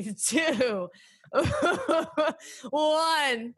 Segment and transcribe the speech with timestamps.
[0.02, 0.88] Three, two,
[2.70, 3.54] one.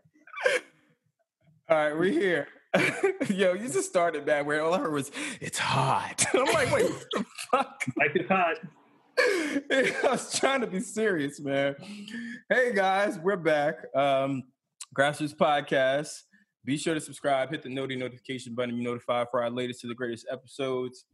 [1.69, 2.49] All right, we're here.
[3.29, 6.25] Yo, you just started bad where all I heard was, it's hot.
[6.35, 7.85] I'm like, wait, what the fuck?
[7.97, 8.57] Like it's hot.
[9.19, 11.77] I was trying to be serious, man.
[12.49, 13.77] Hey guys, we're back.
[13.95, 14.43] Um,
[14.93, 16.23] Grass Routes Podcast.
[16.65, 19.87] Be sure to subscribe, hit the noti notification button, be notified for our latest to
[19.87, 21.05] the greatest episodes.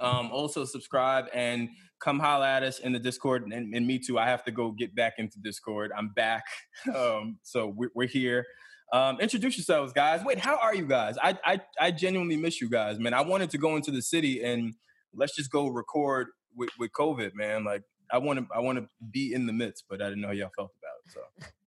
[0.00, 1.68] Um, also subscribe and
[2.00, 3.44] come holla at us in the Discord.
[3.44, 4.18] And, and, me too.
[4.18, 5.92] I have to go get back into Discord.
[5.96, 6.44] I'm back.
[6.94, 8.44] Um, so we're, we're here.
[8.92, 10.22] Um, introduce yourselves, guys.
[10.24, 11.16] Wait, how are you guys?
[11.22, 13.14] I, I I genuinely miss you guys, man.
[13.14, 14.74] I wanted to go into the city and
[15.14, 17.64] let's just go record with, with COVID, man.
[17.64, 20.28] Like I want to I want to be in the midst, but I didn't know
[20.28, 21.12] how y'all felt about it.
[21.12, 21.50] So.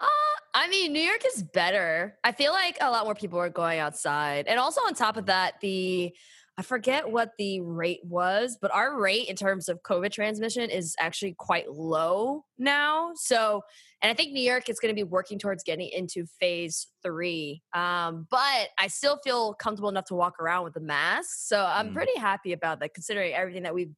[0.00, 0.06] Uh,
[0.52, 2.16] I mean, New York is better.
[2.24, 5.26] I feel like a lot more people are going outside, and also on top of
[5.26, 6.12] that, the
[6.56, 10.94] I forget what the rate was, but our rate in terms of COVID transmission is
[11.00, 13.10] actually quite low now.
[13.16, 13.62] So,
[14.00, 17.62] and I think New York is going to be working towards getting into phase three.
[17.72, 21.30] Um, but I still feel comfortable enough to walk around with a mask.
[21.38, 21.94] So I'm mm.
[21.94, 23.90] pretty happy about that, considering everything that we've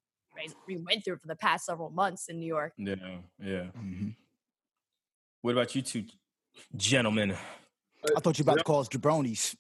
[0.66, 2.74] we went through for the past several months in New York.
[2.76, 2.94] Yeah,
[3.42, 3.64] yeah.
[3.78, 4.08] Mm-hmm.
[5.40, 6.04] What about you two
[6.76, 7.34] gentlemen?
[8.16, 9.56] I thought you were about to call us jabronis.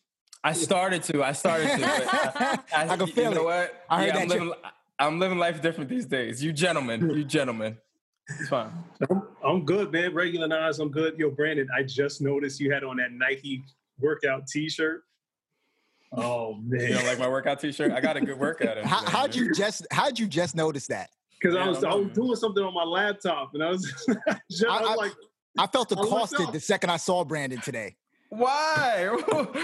[0.46, 1.24] I started to.
[1.24, 1.84] I started to.
[1.84, 3.44] I, I, uh, I, can feel you know it.
[3.44, 3.84] what?
[3.90, 4.52] I heard yeah, I'm living,
[4.96, 6.42] I'm living life different these days.
[6.42, 7.76] You gentlemen, you gentlemen.
[8.28, 8.70] It's fine.
[9.10, 10.14] I'm, I'm good, man.
[10.14, 11.18] Regular Naz, I'm good.
[11.18, 13.64] Yo, Brandon, I just noticed you had on that Nike
[13.98, 15.02] workout T-shirt.
[16.12, 17.90] Oh man, you don't like my workout T-shirt?
[17.90, 18.78] I got a good workout.
[18.84, 19.84] How, how'd you just?
[19.90, 21.10] How'd you just notice that?
[21.40, 23.82] Because yeah, I was I, I was doing something on my laptop, and I was,
[24.48, 25.12] just, I, was like,
[25.58, 27.96] I felt accosted the second I saw Brandon today.
[28.28, 29.16] Why?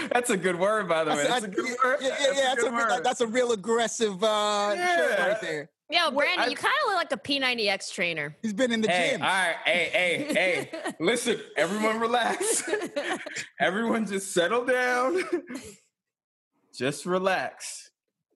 [0.13, 1.25] that's a good word, by the way.
[1.27, 1.97] That's, a good word.
[2.01, 3.03] Yeah, yeah, yeah that's, a, word.
[3.03, 4.97] that's a real aggressive uh, yeah.
[4.97, 5.69] shirt right there.
[5.89, 8.35] Yo, Brandon, I, you kind of look like the P90X trainer.
[8.41, 9.21] He's been in the hey, gym.
[9.21, 10.93] All right, hey, hey, hey.
[10.99, 12.63] Listen, everyone relax.
[13.59, 15.21] everyone just settle down.
[16.73, 17.91] just relax.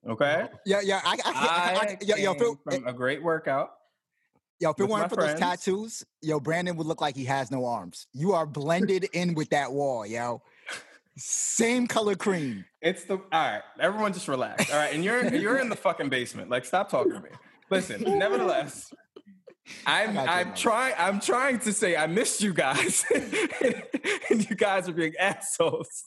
[0.08, 0.46] Okay?
[0.66, 1.00] Yeah, yeah.
[1.04, 3.70] I, I, I, I yeah, yo, Phil, from a great workout.
[4.60, 5.32] Yo, if it weren't for friends.
[5.34, 8.08] those tattoos, yo, Brandon would look like he has no arms.
[8.12, 10.42] You are blended in with that wall, yo.
[11.16, 12.64] Same color cream.
[12.80, 13.62] It's the all right.
[13.80, 14.70] Everyone just relax.
[14.70, 16.50] All right, and you're you're in the fucking basement.
[16.50, 17.30] Like, stop talking to me.
[17.70, 18.92] Listen, nevertheless,
[19.86, 24.92] I'm I'm trying I'm trying to say I missed you guys, and you guys are
[24.92, 26.04] being assholes.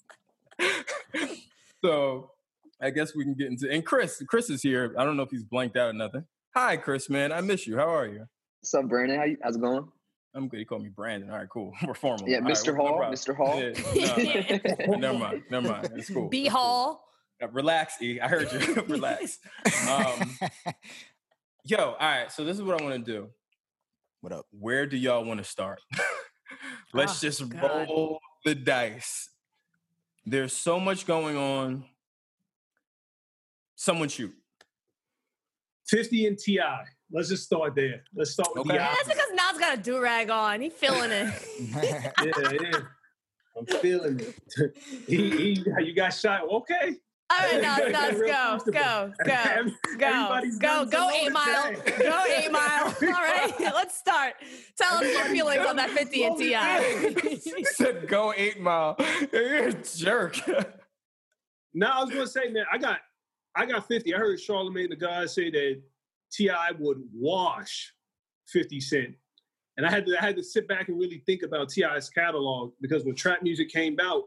[1.84, 2.32] so
[2.82, 4.22] I guess we can get into and Chris.
[4.28, 4.94] Chris is here.
[4.98, 6.26] I don't know if he's blanked out or nothing.
[6.56, 7.32] Hi, Chris, man.
[7.32, 7.78] I miss you.
[7.78, 8.28] How are you?
[8.62, 9.18] What's up, Brandon?
[9.18, 9.88] How you, how's it going?
[10.36, 10.60] I'm good.
[10.60, 11.32] He called me Brandon.
[11.32, 11.74] All right, cool.
[11.88, 12.30] We're formal.
[12.30, 12.78] Yeah, Mr.
[12.78, 13.00] Right, Hall.
[13.02, 13.36] No Mr.
[13.36, 13.60] Hall.
[13.60, 15.44] Yeah, no, never mind.
[15.50, 15.90] Never mind.
[15.96, 16.30] It's cool.
[16.30, 17.04] B Hall.
[17.40, 17.50] Cool.
[17.50, 18.20] Uh, relax, E.
[18.20, 18.84] I heard you.
[18.88, 19.40] relax.
[19.90, 20.38] Um,
[21.64, 22.32] yo, all right.
[22.32, 23.30] So this is what I want to do.
[24.20, 24.46] What up?
[24.52, 25.80] Where do y'all want to start?
[26.94, 27.88] Let's oh, just God.
[27.90, 29.28] roll the dice.
[30.24, 31.86] There's so much going on.
[33.76, 34.36] Someone shoot.
[35.88, 36.60] 50 and Ti.
[37.14, 38.04] Let's just start there.
[38.16, 38.70] Let's start with okay.
[38.70, 40.62] the yeah, That's because Naz got a do rag on.
[40.62, 41.34] He feeling it.
[41.60, 42.80] yeah, yeah.
[43.58, 44.78] I'm feeling it.
[45.08, 46.44] he, he, you got shot.
[46.50, 46.96] Okay.
[47.30, 52.86] All right, Naz, Naz, go, go, go, go, go, go, eight mile, go eight mile.
[52.86, 54.36] All right, let's start.
[54.78, 57.40] Tell us your feelings on that 50 and Ti.
[57.40, 58.96] He said go eight mile.
[59.34, 60.38] You're a jerk.
[61.74, 63.00] no, I was gonna say, man, I got,
[63.56, 64.14] I got 50.
[64.14, 65.82] I heard Charlamagne tha God say that
[66.32, 66.72] T.I.
[66.80, 67.94] would wash
[68.48, 69.16] 50 Cent.
[69.78, 72.74] And I had to I had to sit back and really think about T.I.'s catalog
[72.82, 74.24] because when Trap Muzik came out,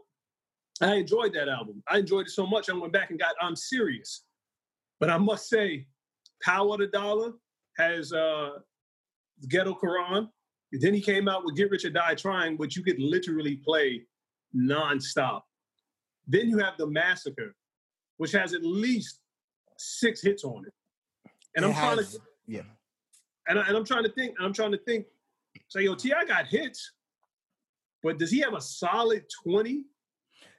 [0.80, 1.82] I enjoyed that album.
[1.88, 4.24] I enjoyed it so much I went back and got I'm serious.
[5.00, 5.86] But I must say,
[6.42, 7.32] Power the Dollar
[7.76, 8.50] has uh
[9.48, 10.28] Ghetto Quran.
[10.72, 13.56] And then he came out with Get Rich or Die Trying, which you could literally
[13.56, 14.02] play
[14.56, 15.42] nonstop.
[16.26, 17.54] Then you have The Massacre,
[18.16, 19.20] which has at least
[19.78, 20.72] six hits on it.
[21.56, 22.60] And it I'm has, trying to yeah.
[23.48, 25.06] And, I, and I'm trying to think, I'm trying to think,
[25.68, 26.24] so yo, T.I.
[26.24, 26.92] got hits,
[28.02, 29.84] but does he have a solid 20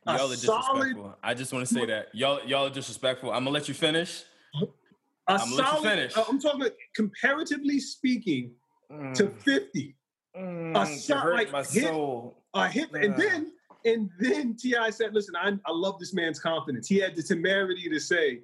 [0.07, 0.63] Y'all are disrespectful.
[0.63, 3.31] Solid, I just want to say that y'all y'all are disrespectful.
[3.31, 4.23] I'm gonna let you finish.
[4.61, 4.67] A
[5.27, 6.17] I'm solid, let you finish.
[6.17, 8.51] Uh, I'm talking comparatively speaking
[8.91, 9.15] mm.
[9.15, 9.95] to 50.
[10.37, 12.43] Mm, a shot like my hit, soul.
[12.53, 13.01] a hit, yeah.
[13.01, 13.51] and then
[13.83, 14.91] and then T.I.
[14.91, 16.87] said, "Listen, I, I love this man's confidence.
[16.87, 18.41] He had the temerity to say,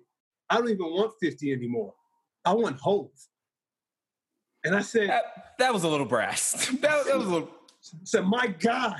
[0.49, 1.93] I don't even want 50 anymore.
[2.45, 3.13] I want hope."
[4.63, 5.23] And I said, "That,
[5.59, 6.67] that was a little brass.
[6.81, 7.49] that, that was a little."
[8.03, 8.97] Said, "My God,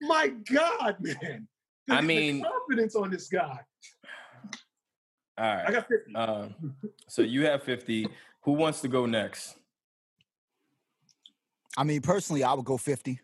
[0.00, 1.48] my God, man."
[1.90, 3.58] I mean, confidence on this guy.
[5.38, 5.64] All right.
[5.66, 6.14] I got 50.
[6.14, 6.54] Um,
[7.08, 8.06] so you have 50.
[8.42, 9.56] Who wants to go next?
[11.76, 13.18] I mean, personally, I would go 50.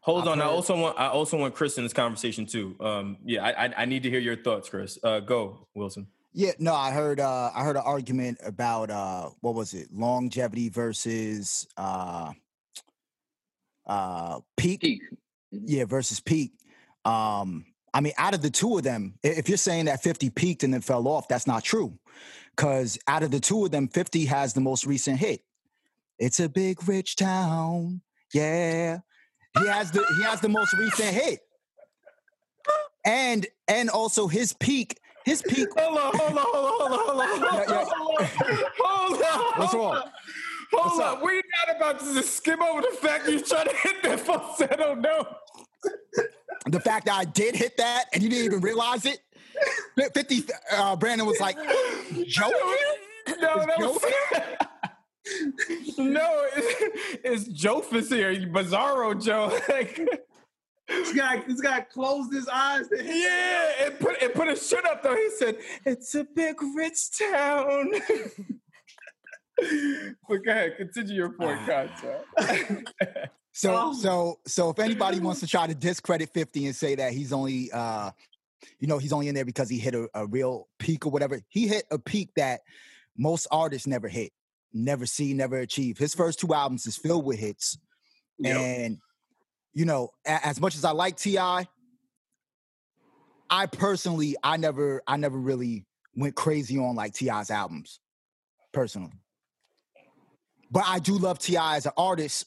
[0.00, 0.38] Hold I've on.
[0.38, 0.44] Heard...
[0.44, 2.74] I also want I also want Chris in this conversation too.
[2.80, 4.98] Um, yeah, I, I, I need to hear your thoughts, Chris.
[5.02, 6.06] Uh, go, Wylson.
[6.34, 9.88] Yeah, no, I heard uh I heard an argument about uh what was it?
[9.92, 12.32] Longevity versus uh
[13.86, 14.80] uh peak.
[14.80, 15.02] peak.
[15.50, 16.52] Yeah, versus peak.
[17.04, 20.64] Um I mean, out of the two of them, if you're saying that 50 peaked
[20.64, 21.98] and then fell off, that's not true.
[22.56, 25.42] Because out of the two of them, 50 has the most recent hit.
[26.18, 28.00] It's a big rich town.
[28.32, 29.00] Yeah.
[29.58, 31.40] He has the he has the most recent hit.
[33.04, 35.68] And and also his peak, his peak.
[35.78, 37.54] Hold on, hold on, hold on, hold on, hold on.
[37.54, 37.84] Yeah, yeah.
[38.78, 39.60] Hold on.
[39.60, 40.02] What's wrong?
[40.72, 41.22] Hold What's on.
[41.22, 44.94] We're not about to just skim over the fact you're trying to hit that falsetto
[44.94, 45.26] note
[46.66, 49.20] the fact that I did hit that and you didn't even realize it.
[50.14, 51.56] 50 uh, Brandon was like,
[52.26, 52.50] Joe?
[53.40, 54.04] No, that was
[55.98, 59.56] No, it's, it's Jofus here, Bizarro Joe.
[59.68, 60.00] Like
[60.92, 62.88] this guy, this guy closed his eyes.
[62.92, 65.16] Yeah, and put and put a shit up though.
[65.16, 67.90] He said, "It's a big rich town."
[70.28, 72.90] but go ahead, continue your point, Concept.
[73.54, 73.92] So oh.
[73.92, 77.70] so so if anybody wants to try to discredit 50 and say that he's only
[77.70, 78.10] uh
[78.80, 81.38] you know he's only in there because he hit a, a real peak or whatever,
[81.48, 82.60] he hit a peak that
[83.16, 84.32] most artists never hit,
[84.72, 85.98] never see, never achieve.
[85.98, 87.78] His first two albums is filled with hits.
[88.38, 88.56] Yep.
[88.56, 88.98] And
[89.74, 91.66] you know, a- as much as I like T.I.,
[93.50, 95.84] I personally I never I never really
[96.16, 98.00] went crazy on like T.I.'s albums,
[98.72, 99.12] personally.
[100.70, 101.76] But I do love T.I.
[101.76, 102.46] as an artist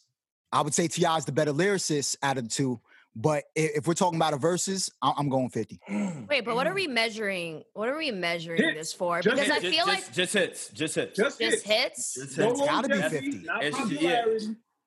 [0.56, 1.18] I would say T.I.
[1.18, 2.80] is the better lyricist out of the two.
[3.13, 5.80] But if we're talking about a Verzuz, I'm going 50.
[6.30, 6.92] Wait, but what are we mm.
[6.92, 7.63] measuring?
[7.74, 8.78] What are we measuring hits.
[8.78, 9.21] this for?
[9.21, 9.51] Because hits.
[9.51, 12.13] I feel just, like just hits, just hits, just, just hits.
[12.16, 12.38] Just hits.
[12.38, 13.48] It's gotta be 50.
[13.62, 14.25] It's, yeah.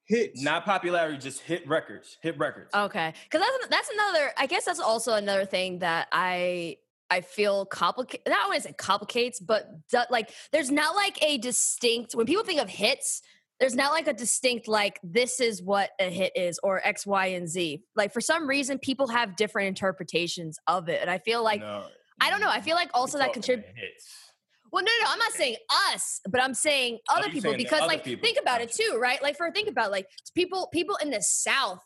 [0.08, 0.42] Hits.
[0.42, 2.16] Not popularity, just hit records.
[2.22, 2.74] Hit records.
[2.74, 4.30] Okay, because that's that's another.
[4.38, 6.78] I guess that's also another thing that I
[7.10, 8.26] I feel complicated.
[8.26, 9.68] Not want to say complicates, but
[10.10, 12.14] like there's not like a distinct.
[12.14, 13.20] When people think of hits,
[13.60, 17.26] there's not like a distinct like this is what a hit is or x y
[17.26, 21.42] and z like for some reason people have different interpretations of it and i feel
[21.42, 21.84] like no,
[22.20, 24.27] i don't know i feel like also that contributes
[24.72, 25.56] well no, no i'm not saying
[25.92, 28.22] us but i'm saying oh, other people because other like people.
[28.22, 31.80] think about it too right like for think about like people people in the south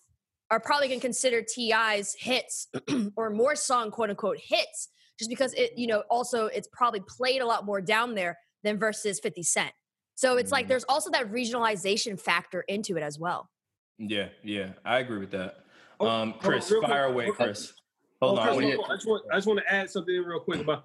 [0.50, 2.68] are probably going to consider T.I.'s hits
[3.16, 4.88] or more song quote unquote hits
[5.18, 8.78] just because it you know also it's probably played a lot more down there than
[8.78, 9.72] versus 50 cent
[10.14, 10.70] so it's like mm-hmm.
[10.70, 13.50] there's also that regionalization factor into it as well.
[13.98, 15.64] Yeah, yeah, I agree with that.
[16.00, 17.72] Oh, um, Chris, oh, fire away, Chris.
[18.20, 18.56] Hold oh, on.
[18.56, 20.84] Chris, I, just want, I just want to add something real quick about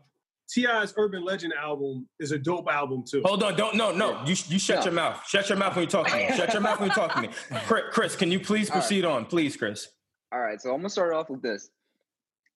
[0.50, 3.22] T.I.'s Urban Legend album is a dope album too.
[3.26, 4.22] Hold on, don't no no.
[4.26, 5.22] You you shut your mouth.
[5.28, 6.30] Shut your mouth when you talk to me.
[6.36, 7.30] shut your mouth when you talk to me.
[7.92, 9.12] Chris, can you please proceed right.
[9.12, 9.90] on, please, Chris?
[10.32, 11.70] All right, so I'm gonna start off with this.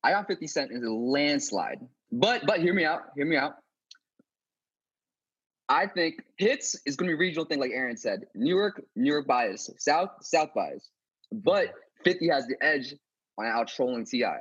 [0.03, 1.79] I got 50 Cent in a landslide,
[2.11, 3.01] but but hear me out.
[3.15, 3.55] Hear me out.
[5.71, 8.25] I think hits is going to be a regional thing, like Erin said.
[8.35, 10.89] New York, New York bias, South, South bias.
[11.31, 12.93] But 50 has the edge
[13.37, 14.37] on out trolling T.I.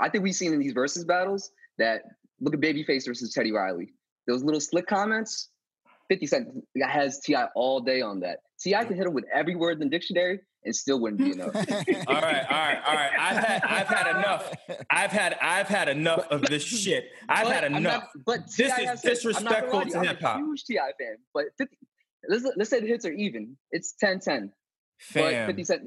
[0.00, 2.02] I think we've seen in these Verzuz battles that
[2.40, 3.94] look at Babyface versus Teddy Riley.
[4.26, 5.50] Those little slick comments,
[6.08, 6.48] 50 Cent
[6.82, 7.48] has T.I.
[7.54, 8.40] all day on that.
[8.60, 8.84] T.I.
[8.84, 11.54] can hit him with every word in the dictionary and still wouldn't be enough.
[11.56, 11.76] all right,
[12.06, 13.10] all right, all right.
[13.18, 14.54] I've had I've had enough.
[14.90, 17.10] I've had I've had enough of this shit.
[17.28, 17.82] I've but had enough.
[18.14, 20.38] Not, but this is disrespectful to hip hop.
[20.38, 20.92] Huge T.I.
[21.00, 21.76] fan, but 50,
[22.28, 23.56] let's let's say the hits are even.
[23.70, 24.50] It's 10-10.
[25.14, 25.82] But 50 cent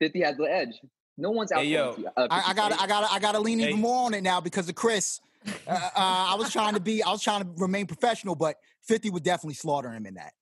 [0.00, 0.80] 50 has the edge.
[1.16, 1.60] No one's out.
[1.60, 3.68] Hey, yo, uh, I, I gotta I gotta I gotta lean hey.
[3.68, 5.20] even more on it now because of Chris.
[5.46, 9.10] Uh, uh, I was trying to be I was trying to remain professional, but 50
[9.10, 10.32] would definitely slaughter him in that.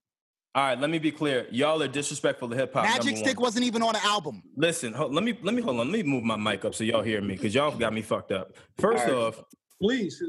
[0.55, 1.47] All right, let me be clear.
[1.51, 2.83] Y'all are disrespectful to hip hop.
[2.83, 3.45] Magic Stick one.
[3.45, 4.43] wasn't even on the album.
[4.57, 5.93] Listen, hold, let me let me hold on.
[5.93, 8.33] Let me move my mic up so y'all hear me because y'all got me fucked
[8.33, 8.57] up.
[8.79, 9.15] First right.
[9.15, 9.41] off,
[9.81, 10.21] please,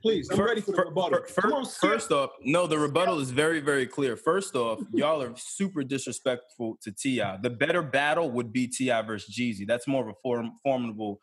[0.00, 1.24] please, I'm for, ready for the rebuttal.
[1.24, 4.16] For, on, first off, no, the rebuttal is very very clear.
[4.16, 7.22] First off, y'all are super disrespectful to Ti.
[7.42, 9.02] The better battle would be T.I.
[9.02, 9.66] versus Jeezy.
[9.66, 11.20] That's more of a form, formidable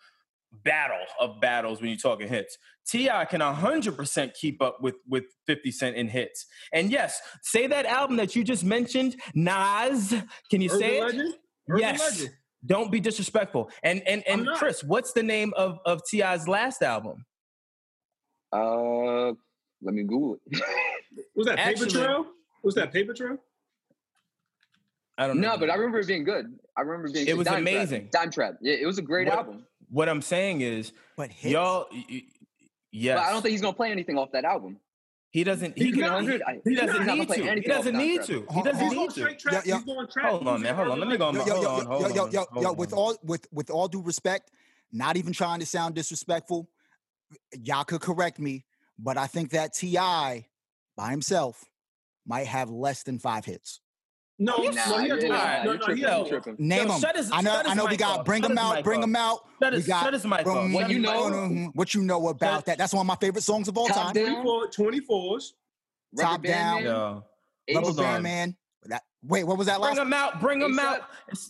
[0.64, 2.58] battle of battles when you're talking hits.
[2.88, 3.26] T.I.
[3.26, 6.46] can hundred percent keep up with with Fifty Cent in hits.
[6.74, 10.14] And yes, say that album that you just mentioned, Naz.
[10.50, 11.36] Can you Urban say it?
[11.70, 12.00] Urban yes.
[12.00, 12.36] Legend.
[12.66, 13.70] Don't be disrespectful.
[13.84, 14.48] And and and.
[14.56, 17.26] Chris, what's the name of of T.I.'s last album?
[18.54, 19.28] Uh,
[19.82, 20.62] let me Google it.
[21.36, 22.26] Was that Actually- Paper Trail?
[22.64, 23.38] Was that Paper Trail?
[25.18, 25.52] I don't know.
[25.54, 26.46] no, but I remember it being good.
[26.78, 27.28] I remember it being.
[27.28, 27.74] It was Dime Trap.
[27.76, 28.10] amazing.
[28.12, 28.54] Dime Trap.
[28.62, 29.66] Yeah, it was a great What- album.
[29.92, 31.52] What I'm saying is, But hits.
[31.54, 32.24] y'all, y- y-
[32.92, 34.80] yes, But I don't think he's gonna play anything off that album.
[35.32, 35.78] he doesn't.
[35.78, 36.00] He, can.
[36.02, 36.24] not.
[36.24, 37.54] 100, He doesn't need to.
[37.56, 38.34] He doesn't need to.
[38.40, 39.36] He Hold- doesn't He's need to.
[39.36, 39.54] trap.
[39.54, 39.76] Yeah, yeah.
[39.76, 40.30] He's going trap.
[40.32, 40.76] Hold on, man.
[40.76, 41.00] Hold on.
[41.00, 41.36] Let me go on.
[41.36, 41.86] yo, yo, Hold yo, on.
[41.86, 42.32] Hold yo, yo, on.
[42.32, 44.50] yo, hold yo, with all with with all due respect,
[44.94, 46.70] not even trying to sound disrespectful,
[47.62, 48.66] y'all could correct me,
[48.98, 50.48] but I think that T.I.
[50.96, 51.66] by himself
[52.26, 53.80] might have less than five hits.
[54.44, 54.88] No, Nah, no, he has
[55.24, 55.38] you're- more.
[55.38, 56.56] No, no, tripping, has tripping.
[56.58, 57.00] Name them.
[57.32, 57.62] I know.
[57.64, 57.86] I know.
[57.86, 58.84] We got bring them out.
[58.84, 59.42] Bring them out.
[59.62, 61.24] Shut we his, got shut his mic bring What you know?
[61.30, 61.76] Mhm.
[61.76, 62.80] What you know about that?
[62.80, 64.14] That's one of my favorite songs of all time.
[64.14, 64.42] down.
[64.44, 65.54] 24, 24s.
[66.20, 66.84] Top down.
[66.84, 67.22] Man,
[67.76, 68.58] Rubber Band Man.
[68.86, 69.96] That, wait, what was that last?
[69.96, 70.42] Bring them out.
[70.42, 71.02] Bring them out.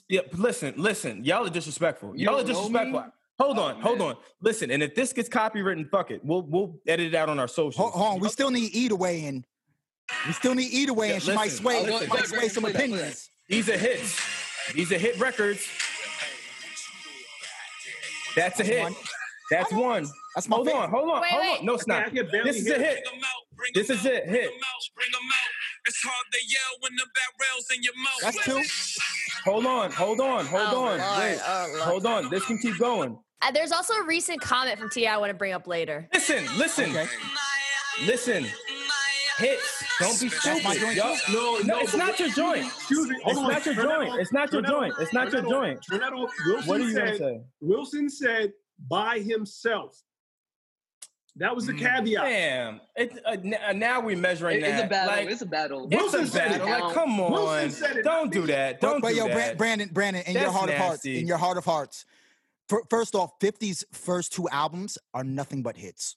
[0.10, 1.24] Yeah, listen, listen.
[1.24, 2.13] Y'all are disrespectful.
[2.15, 3.00] You Y'all are disrespectful.
[3.03, 3.07] me?
[3.39, 4.17] Hold Oh, on, hold on.
[4.41, 6.24] Listen, and if this gets copywritten, fuck it.
[6.25, 7.75] We'll we'll edit it out on our socials.
[7.77, 8.19] Hold, hold on.
[8.19, 9.45] We still need Eat Away in.
[10.27, 12.63] We still need Eat Away, Yeah, and she might sway, I'll she might sway some
[12.63, 13.30] play opinions.
[13.50, 14.20] These are hits.
[14.74, 15.68] These are hit records.
[18.36, 18.94] That's a hit.
[19.50, 20.08] That's one.
[20.36, 20.84] That's my Hold favorite.
[20.84, 21.60] on, hold on, Wait, hold wait.
[21.60, 21.65] on.
[21.65, 22.13] No, it's I not.
[22.15, 22.86] can This is hear a it.
[22.86, 23.08] hit.
[23.74, 24.25] This is it.
[24.30, 24.50] Hit.
[25.86, 28.22] It's hard to yell when the barrel's in your mouth.
[28.22, 28.62] That's two.
[29.44, 31.00] Hold on, hold on, hold Oh, on.
[31.00, 31.39] Lord, Wait.
[31.46, 32.30] oh, Hold on.
[32.30, 33.18] This can keep going.
[33.41, 35.13] Uh, there's also a recent comment from T.I.
[35.13, 36.08] I want to bring up later.
[36.13, 37.08] Listen, listen, Okay.
[38.06, 38.46] listen.
[39.39, 39.80] Hits.
[40.01, 40.79] Don't be stupid.
[40.79, 40.96] joint.
[40.96, 42.65] Y'all- No, No, no, it's not your joint.
[42.65, 43.15] Excuse me.
[43.24, 44.20] Hold It's not your joint.
[44.22, 44.93] It's not your joint.
[45.00, 45.86] It's not your joint.
[45.89, 46.31] Turn that off.
[46.48, 47.41] Wylson What are you gonna said, say?
[47.63, 48.53] Wylson said
[48.89, 49.98] by himself.
[51.38, 52.24] That was the Mm, caveat.
[52.25, 52.81] Damn.
[52.98, 55.15] It, uh, n- uh, now we're measuring It- it's a battle.
[55.15, 55.88] Like, it's a battle.
[55.89, 56.65] it's Wylson a said it.
[56.65, 57.31] Like, come on.
[57.31, 58.81] Wylson said it, Don't do that.
[58.81, 59.58] Don't but do yo, Bran- that.
[59.58, 62.05] Brandon, Brandon, in your That's heart of hearts, in your heart of hearts.
[62.89, 66.15] First off, 50's first two albums are nothing but hits.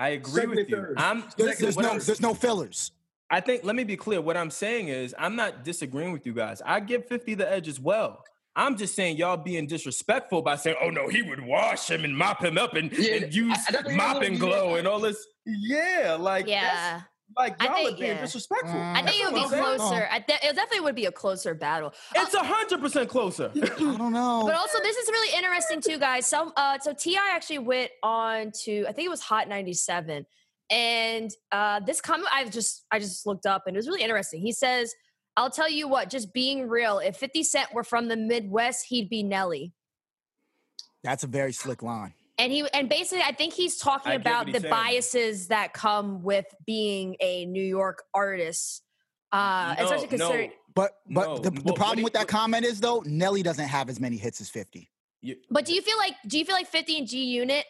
[0.00, 0.76] I agree Second with you.
[0.76, 0.94] third.
[0.96, 2.92] I'm There's, listen, there's no I'm- there's no fillers.
[3.30, 4.20] I think let me be clear.
[4.20, 6.60] What I'm saying is I'm not disagreeing with you guys.
[6.64, 8.24] I give 50 the edge as well.
[8.56, 12.16] I'm just saying y'all being disrespectful by saying, "Oh no, he would wash him and
[12.16, 15.24] mop him up and, Yeah, and use I- I mop and glow and all this."
[15.46, 17.00] Yeah, like that's, Yeah.
[17.36, 18.20] Like I y'all think- are being yeah.
[18.22, 18.70] disrespectful.
[18.74, 18.96] Mm.
[18.96, 20.08] I think it would be I'm closer.
[20.10, 21.92] I th- it definitely would be a closer battle.
[22.16, 23.50] Uh, It's a hundred percent closer.
[23.54, 24.42] I don't know.
[24.44, 26.26] But also, this is really interesting too, guys.
[26.26, 27.30] Some uh, so T.I.
[27.32, 30.26] actually went on to I think it was Hot ninety seven,
[30.70, 34.40] and uh, this comment I just I just looked up and it was really interesting.
[34.40, 34.92] He says,
[35.36, 36.98] "I'll tell you what, just being real.
[36.98, 39.72] If Fifty Cent were from the Midwest, he'd be Nelly."
[41.04, 42.12] That's a very slick line.
[42.40, 44.70] And he and basically, I think he's talking I about what the saying.
[44.70, 48.82] biases that come with being a New York artist,
[49.32, 50.50] uh, No, especially considering.
[50.50, 50.56] no.
[50.74, 53.66] But but No, the, the what problem he- with that comment is though, Nelly doesn't
[53.68, 54.90] have as many hits as 50.
[55.20, 57.66] You- But do you feel like do you feel like 50 and G Unit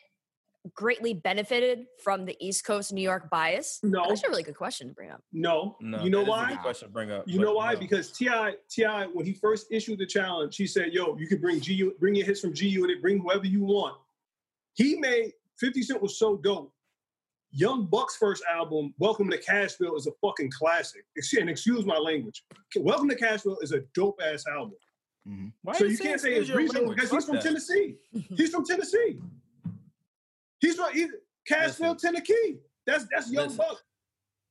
[0.75, 3.81] greatly benefited from the East Coast New York bias?
[3.83, 4.05] No.
[4.09, 5.23] That's a really good question to bring up.
[5.33, 5.77] No.
[5.81, 6.49] no, you know that is a why?
[6.51, 7.25] good question to bring up.
[7.27, 7.73] You know why?
[7.73, 7.81] no.
[7.81, 8.55] Because T.I.
[8.71, 9.07] T.I.
[9.07, 12.27] when he first issued the challenge, he said, "Yo, you can bring G bring your
[12.27, 13.97] hits from G Unit, bring whoever you want."
[14.81, 16.73] He made 50 Cent was so dope.
[17.53, 21.05] Young Buck's first album, Welcome to Cashville, is a fucking classic.
[21.39, 22.45] And excuse my language.
[22.77, 24.77] Welcome to Cashville is a dope ass album.
[25.29, 25.53] Mhm.
[25.77, 27.45] So you you can't say it's your reasonable because he's from that.
[27.45, 27.97] Tennessee.
[28.37, 29.21] He's from Tennessee.
[30.61, 31.11] He's from he's,
[31.47, 32.61] Cashville, Tennessee.
[32.87, 33.59] That's that's Young Listen.
[33.59, 33.83] Buck.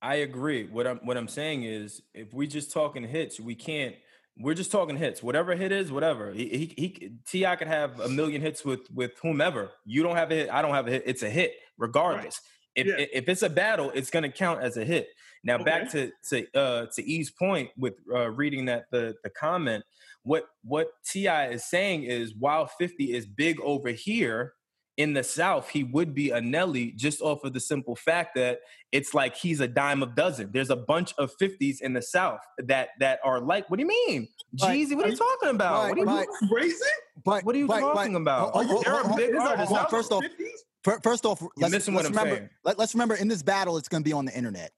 [0.03, 0.67] I agree.
[0.67, 3.95] What I'm what I'm saying is, if we just talking hits, we can't.
[4.39, 5.21] We're just talking hits.
[5.21, 6.31] Whatever hit is, whatever.
[6.31, 7.55] He, he, he T.I.
[7.57, 9.71] could have a million hits with with whomever.
[9.85, 10.49] You don't have a hit.
[10.49, 11.03] I don't have a hit.
[11.05, 12.39] It's a hit, regardless.
[12.75, 13.05] If Yeah.
[13.11, 15.09] if it's a battle, it's going to count as a hit.
[15.43, 19.83] Now back to to uh, to E's point with uh, reading that the the comment.
[20.23, 21.47] What what T.I.
[21.49, 24.53] is saying is, while Fifty is big over here
[24.99, 28.59] in the South, he would be a Nelly just off of the simple fact that
[28.91, 30.49] it's like he's a dime a dozen.
[30.51, 33.87] There's a bunch of 50s in the South that that are like, what do you
[33.87, 34.27] mean?
[34.51, 35.87] But- Jeezy, what are you talking about?
[35.87, 36.75] but- what, are you, but- Crazy?
[37.23, 38.51] But what are you but, talking about?
[38.53, 39.67] oh, oh, They're oh, a oh, oh, big artist.
[39.69, 41.01] hold on, How- first off, 50s?
[41.01, 42.35] first off, let's, missing what let's I'm remember.
[42.41, 42.49] saying.
[42.65, 44.71] Let, let's remember in this battle, it's going to be on the internet,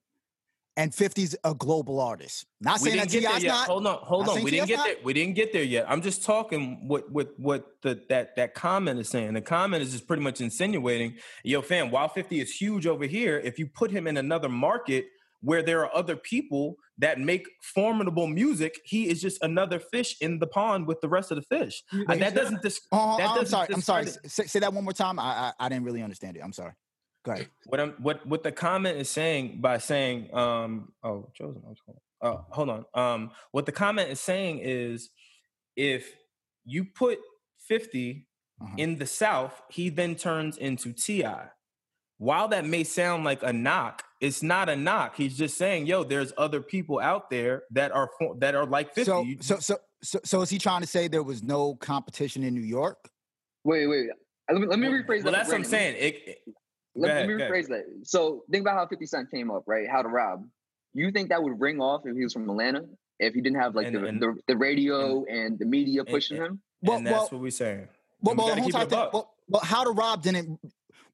[0.77, 2.45] and 50's a global artist.
[2.59, 3.67] Not saying that T.I.'s not.
[3.67, 4.43] Hold on, hold on.
[4.43, 4.87] We didn't get not.
[4.87, 4.95] there.
[5.03, 5.85] We didn't get there yet.
[5.89, 9.33] I'm just talking what what what the that that comment is saying.
[9.33, 13.39] The comment is just pretty much insinuating, yo, fam, while 50 is huge over here,
[13.39, 15.05] if you put him in another market
[15.43, 18.79] where there are other people that make formidable music.
[18.85, 21.81] He is just another fish in the pond with the rest of the fish.
[22.05, 23.67] But Uh, that doesn't dis- Oh, that I'm doesn't sorry.
[23.73, 24.05] I'm sorry.
[24.27, 25.17] Say, say that one more time.
[25.17, 26.41] I, I I didn't really understand it.
[26.43, 26.73] I'm sorry.
[27.23, 27.49] Go ahead.
[27.67, 31.77] what I'm what what the comment is saying by saying um oh chosen I was
[31.85, 35.09] calling- oh hold on um what the comment is saying is
[35.75, 36.13] if
[36.65, 37.19] you put
[37.67, 38.27] 50
[38.61, 38.73] Uh-huh.
[38.77, 41.49] in the south he then turns into T.I.
[42.17, 46.03] while that may sound like a knock it's not a knock he's just saying yo
[46.03, 48.09] there's other people out there that are
[48.39, 51.23] that are like 50 So, so so so so is he trying to say there
[51.23, 52.97] was no competition in New York?
[53.63, 54.07] Wait, wait.
[54.51, 55.31] Let me, let me rephrase well that.
[55.33, 56.37] that's what i'm saying it, it-
[56.95, 57.83] Let, Go let me rephrase that.
[58.03, 59.87] So think about how 50 Cent came up, right?
[59.89, 60.45] How to rob.
[60.93, 62.83] You think that would ring off if he was from Atlanta?
[63.19, 66.37] If he didn't have like And- the, and- the the radio and, the media pushing
[66.37, 66.61] and- him?
[66.81, 67.87] Well, and that's well, what we're saying
[68.21, 69.09] well, And we well, gotta the whole keep thing.
[69.13, 70.59] Well, well, how to rob didn't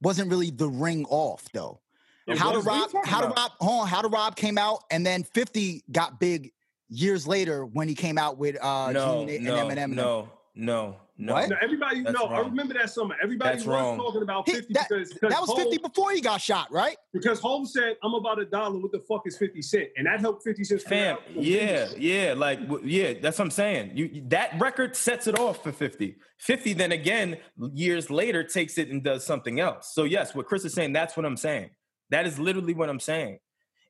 [0.02, 1.82] wasn't really the ring off though.
[2.28, 2.92] It how to was- what rob?
[2.92, 3.52] talking How to rob?
[3.60, 3.88] Hold on.
[3.88, 6.52] How to rob came out, and then Fifty got big
[6.90, 9.94] years later when he came out with uh no G no and Eminem.
[9.96, 11.50] no no no What?
[11.50, 13.16] No, everybody, That's no, I remember that summer.
[13.22, 13.98] Everybody That's was wrong.
[13.98, 16.72] talking about He- 50 that, because, because that was Hov- 50 before he got shot,
[16.72, 16.96] right?
[17.14, 18.78] Because Holmes said, I'm about a dollar.
[18.80, 19.90] What the fuck is 50 Cent?
[19.98, 20.82] And that helped 50 Cent.
[20.84, 23.92] Fam, yeah, yeah, like yeah, that's what I'm saying.
[23.96, 26.18] You you- that record sets it off for 50.
[26.40, 27.38] 50 then again
[27.74, 29.94] years later takes it and does something else.
[29.94, 31.72] So yes, what Chris is saying, that's what I'm saying.
[32.10, 33.40] That is literally what I'm saying.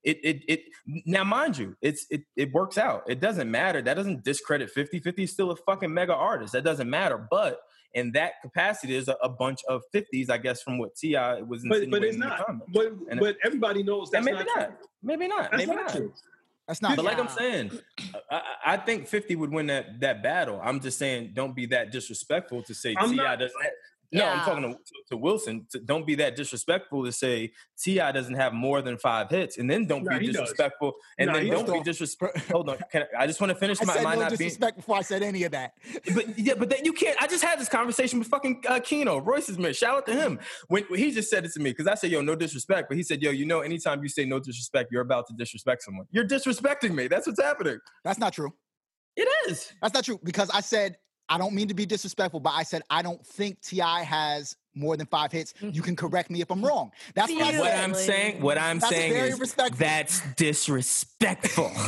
[0.07, 0.61] It it it
[1.05, 3.03] now mind you, it's it it works out.
[3.09, 3.81] It doesn't matter.
[3.81, 4.99] That doesn't discredit 50.
[4.99, 6.53] 50 is still a fucking mega artist.
[6.53, 7.17] That doesn't matter.
[7.29, 7.59] But
[7.93, 11.41] in that capacity, there's a, a bunch of 50s, I guess, from what T.I.
[11.41, 12.45] was But, but it's not.
[12.45, 12.65] comments.
[12.73, 14.77] But, And- but everybody knows And that's maybe not, not.
[15.03, 15.51] Maybe not.
[15.51, 15.95] That's maybe not not.
[15.95, 16.13] true.
[16.69, 17.71] That's not But like I'm saying,
[18.31, 18.41] I, I
[18.73, 20.61] I think 50 would win that that battle.
[20.63, 23.35] I'm just saying, don't be that disrespectful to say T.I.
[23.35, 23.51] doesn't.
[24.13, 24.79] Have, no, I'm talking to,
[25.11, 25.69] to Wylson.
[25.71, 28.11] To, don't be that disrespectful to say T.I.
[28.13, 30.43] doesn't have more than five hits, and then don't Nah, be he does.
[30.43, 32.41] disrespectful, and Nah, then he don't be disrespectful.
[32.55, 34.29] Hold on, can I, I just want to finish I my, said my no not
[34.29, 34.37] being.
[34.49, 35.73] disrespect before I said any of that.
[36.15, 37.21] But yeah, but then you can't.
[37.21, 39.73] I just had this conversation with fucking uh, Keno, Royce's man.
[39.73, 42.09] Shout out to him when, when he just said it to me because I said,
[42.11, 45.01] "Yo, no disrespect," but he said, "Yo, you know, anytime you say no disrespect, you're
[45.01, 46.05] about to disrespect someone.
[46.12, 47.08] You're disrespecting me.
[47.10, 47.79] That's what's happening.
[48.05, 48.51] That's not true.
[49.17, 50.95] It is." That's not true because I said
[51.29, 54.03] I don't mean to be disrespectful, but I said I don't think T.I.
[54.03, 55.53] has more than five hits.
[55.59, 56.91] You can correct me if I'm wrong.
[57.15, 57.83] That's what I What What said.
[57.83, 59.77] I'm saying, what I'm That's saying very is respectful.
[59.79, 61.71] that's disrespectful.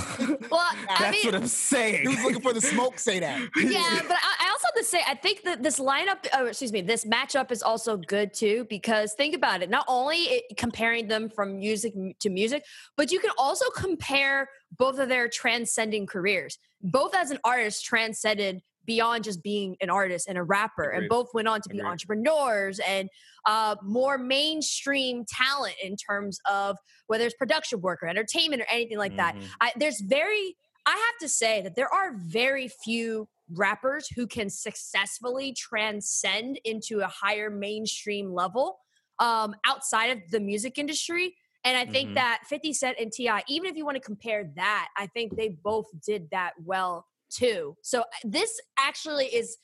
[0.49, 2.01] Well, I that's mean, what I'm saying.
[2.01, 2.97] He was looking for the smoke.
[2.97, 3.39] Say that.
[3.39, 6.71] yeah, but I, I also have to say, I think that this lineup, oh, excuse
[6.71, 9.69] me, this matchup is also good too because think about it.
[9.69, 12.65] Not only it, comparing them from music to music,
[12.97, 16.57] but you can also compare both of their transcending careers.
[16.81, 21.27] Both as an artist transcended beyond just being an artist and a rapper, and both
[21.33, 23.09] went on to be entrepreneurs and
[23.45, 28.97] uh, more mainstream talent in terms of whether it's production work or entertainment or anything
[28.97, 29.35] like that.
[29.35, 29.49] Mhm.
[29.61, 34.49] I, there's very I have to say that there are very few rappers who can
[34.49, 38.79] successfully transcend into a higher mainstream level
[39.19, 41.35] um, outside of the music industry.
[41.63, 42.15] And I think Mhm.
[42.15, 45.49] that 50 Cent and T.I., even if you want to compare that, I think they
[45.49, 47.75] both did that well too.
[47.81, 49.57] So this actually is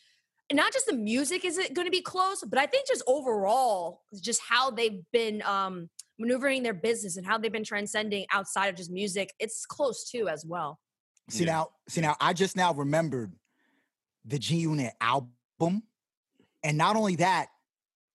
[0.53, 4.01] not just the music is it going to be close, but I think just overall,
[4.21, 8.75] just how they've been um, maneuvering their business and how they've been transcending outside of
[8.75, 10.79] just music, it's close too as well.
[11.29, 11.51] See Yeah.
[11.51, 13.33] now, see now, I just now remembered
[14.23, 15.83] the G Unit album,
[16.63, 17.47] and not only that,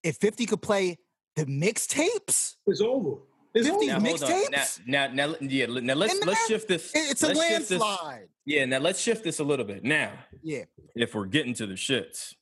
[0.02, 0.98] if Fifty could play
[1.36, 3.16] the mixtapes, It's over.
[3.54, 3.86] It's 50.
[3.86, 4.80] Now, mixtapes?
[4.86, 5.66] Now, now, now, yeah.
[5.66, 6.92] Now let's let's shift this.
[6.94, 8.28] it's a landslide.
[8.44, 8.64] Yeah.
[8.64, 9.82] Now let's shift this a little bit.
[9.84, 12.34] Now, Yeah, if we're getting to the shits.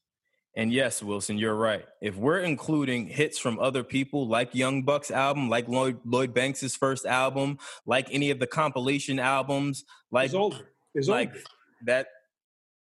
[0.57, 1.85] And yes, Wylson, you're right.
[2.03, 6.75] If we're including hits from other people, like Young Buck's album, like Lloyd, Lloyd Banks's
[6.75, 10.57] first album, like any of the compilation albums, like It's over.
[10.95, 11.41] It's like over.
[11.87, 12.09] that,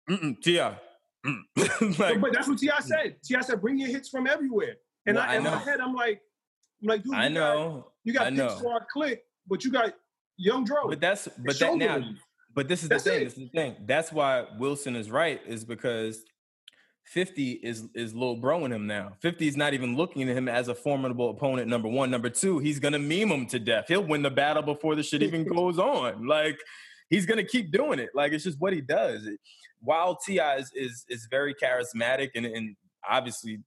[0.09, 0.57] mm-mm, Ti.
[1.55, 2.79] But- like, but that's what T.I.
[2.81, 3.15] said.
[3.23, 3.39] T.I.
[3.41, 6.19] said, "Bring your hits from everywhere." And Well, I, I in my head, I'm like,
[6.81, 8.49] I'm like, dude, I know, you got Dick.
[8.51, 9.93] Squad Click, but you got
[10.37, 10.87] Young Dro.
[10.89, 12.03] but that's but that now,
[12.53, 13.21] but this is That's the thing.
[13.21, 13.23] it.
[13.25, 13.75] This is the thing.
[13.85, 15.39] That's why Wylson is right.
[15.47, 16.23] Is because
[17.05, 19.13] 50 is is little bro in him now.
[19.21, 21.67] 50 is not even looking at him as a formidable opponent.
[21.67, 23.85] Number one, number two, he's gonna meme him to death.
[23.87, 26.27] He'll win the battle before the shit even goes on.
[26.27, 26.57] Like
[27.09, 28.09] he's gonna keep doing it.
[28.13, 29.25] Like it's just what he does.
[29.25, 29.39] It-
[29.83, 30.57] while T.I.
[30.57, 32.75] is, is is very charismatic and and
[33.09, 33.57] obviously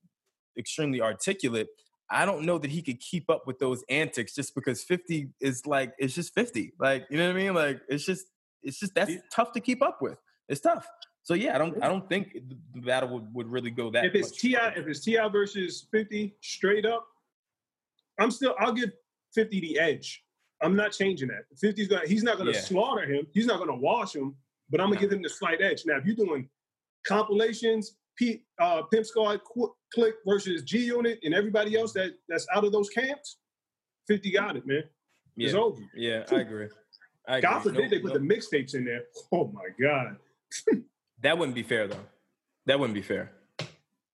[0.56, 1.66] extremely articulate.
[2.10, 5.66] I don't know that he could keep up with those antics just because 50 is
[5.66, 6.72] like it's just 50.
[6.78, 7.54] Like, you know what I mean?
[7.54, 8.26] Like it's just
[8.62, 9.18] it's just that's Yeah.
[9.32, 10.18] tough to keep up with.
[10.48, 10.86] It's tough.
[11.22, 12.36] So yeah, I don't I don't think
[12.74, 15.26] the battle would, would really go that if it's T.I., if it's T.I.
[15.28, 17.06] versus 50 straight up,
[18.20, 18.90] I'm still I'll give
[19.34, 20.22] 50 the edge.
[20.62, 21.44] I'm not changing that.
[21.62, 22.60] 50's gonna he's not gonna Yeah.
[22.60, 23.26] slaughter him.
[23.32, 24.36] He's not gonna wash him,
[24.68, 25.84] but I'm gonna give him the slight edge.
[25.86, 26.48] Now, if you're doing
[27.06, 32.46] compilations, P, uh, Pimp Squad, Qu- Click versus G Unit, and everybody else that that's
[32.54, 33.38] out of those camps,
[34.08, 34.84] 50 got it, man.
[35.36, 35.80] It's over.
[35.96, 36.68] yeah, I agree.
[37.26, 37.50] I agree.
[37.50, 39.02] God forbid No- they put no- the mixtapes in there.
[39.32, 40.16] Oh my God.
[41.22, 42.04] That wouldn't be fair though.
[42.66, 43.32] That wouldn't be fair.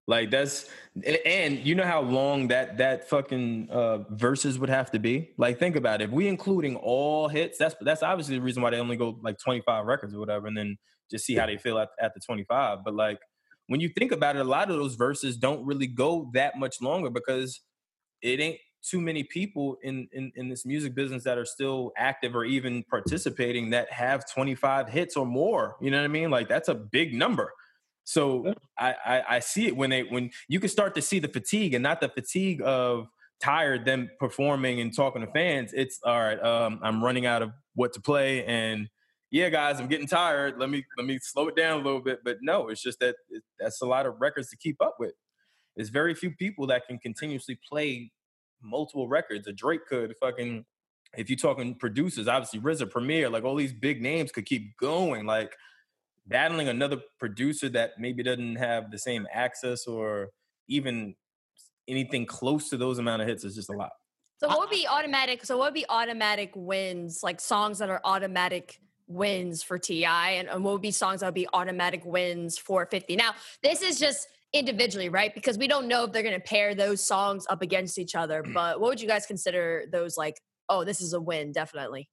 [0.07, 0.69] Like that's
[1.05, 5.31] and you know how long that that fucking uh Verzuz would have to be?
[5.37, 6.05] Like think about it.
[6.05, 9.39] If we including all hits, that's that's obviously the reason why they only go like
[9.39, 10.79] 25 records or whatever and then
[11.11, 12.79] just see how they feel at, at the 25.
[12.85, 13.19] But like
[13.71, 16.83] when you think about it, a lot of those Verzuz don't really go that much
[16.83, 17.61] longer because
[18.21, 22.35] it ain't too many people in, in in this music business that are still active
[22.35, 25.77] or even participating that have 25 hits or more.
[25.81, 26.31] You know what i mean?
[26.31, 27.53] Like that's a big number.
[28.03, 31.29] So I, I i see it when they when you can start to see the
[31.29, 33.07] fatigue and not the fatigue of
[33.41, 35.73] tired them performing and talking to fans.
[35.73, 38.89] It's all right um i'm running out of what to play and
[39.31, 42.21] yeah guys i'm getting tired let me let me slow it down a little bit
[42.25, 45.13] but no it's just that it, that's a lot of records to keep up with
[45.77, 48.11] there's very few people that can continuously play
[48.63, 49.47] multiple records.
[49.47, 50.65] A Drake could fucking,
[51.17, 55.27] if you're talking producers, obviously RZA, Premier, like all these big names could keep going.
[55.27, 55.55] Like
[56.27, 60.31] battling another producer that maybe doesn't have the same access or
[60.69, 61.15] even
[61.89, 63.91] anything close to those amount of hits is just a lot.
[64.39, 65.45] So what would be automatic?
[65.45, 70.49] So what would be automatic wins, like songs that are automatic wins for T.I., and,
[70.49, 73.17] and what would be songs that would be automatic wins for Fifty?
[73.17, 75.35] Now this is just individually, right?
[75.35, 78.43] Because we don't know if they're going to pair those songs up against each other.
[78.55, 80.17] But what would you guys consider those?
[80.17, 82.09] Like, oh, this is a win, definitely.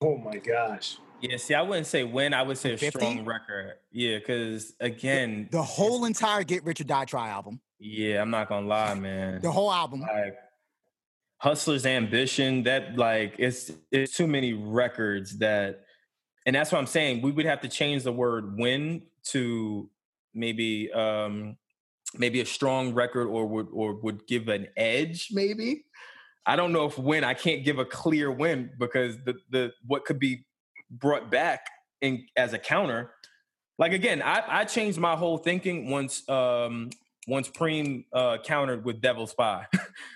[0.00, 0.98] Oh my gosh.
[1.20, 2.32] Yeah, see, I wouldn't say win.
[2.34, 2.98] I would say a 50?
[2.98, 3.74] strong record.
[3.90, 8.48] Yeah, because again, The whole entire Get Rich or Die Try album, yeah, I'm not
[8.48, 9.40] gonna lie, man.
[9.40, 10.00] the whole album.
[10.02, 10.36] like
[11.38, 15.80] hustler's ambition that like it's it's too many records that
[16.48, 19.88] and that's what i'm saying we would have to change the word win to
[20.34, 21.56] maybe um
[22.16, 25.28] maybe a strong record or would or would give an edge.
[25.32, 25.84] Maybe.
[26.46, 30.04] I don't know if win i can't give a clear win because the the what
[30.04, 30.46] could be
[30.90, 31.66] brought back
[32.00, 33.12] in as a counter.
[33.78, 36.90] Like again i i changed my whole thinking once um
[37.26, 39.66] once preem uh countered with Devil's Pie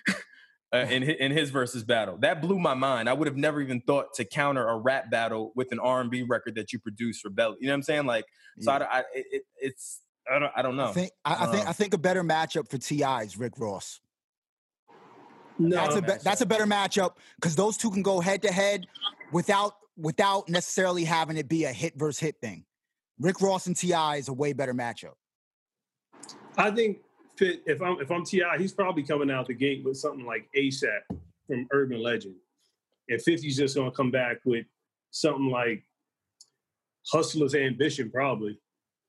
[0.73, 2.17] uh, in hi- in his Verzuz battle.
[2.19, 3.09] That blew my mind.
[3.09, 6.11] I would have never even thought to counter a rap battle with an R and
[6.11, 7.57] B record that you produce for Belly.
[7.61, 8.07] You know what I'm saying?
[8.07, 8.25] Like,
[8.61, 10.01] so I, I it, it- it's
[10.33, 10.89] I don't I don't know.
[10.89, 13.23] I think I, I think Uh, I think a better matchup for T.I.
[13.23, 14.01] is Rick Ross.
[15.59, 18.53] No, That's a be- that's a better matchup because those two can go head to
[18.53, 18.87] head
[19.33, 22.65] without without necessarily having it be a hit versus hit thing.
[23.21, 24.17] Rick Ross and T.I.
[24.17, 25.13] is a way better matchup.
[26.57, 26.99] I think
[27.43, 31.01] If I'm if I'm T.I., he's probably coming out the gate with something like ASAP
[31.47, 32.37] from Urban Legend,
[33.09, 34.67] and 50's just gonna come back with
[35.11, 35.85] something like
[37.11, 38.59] Hustler's Ambition, probably.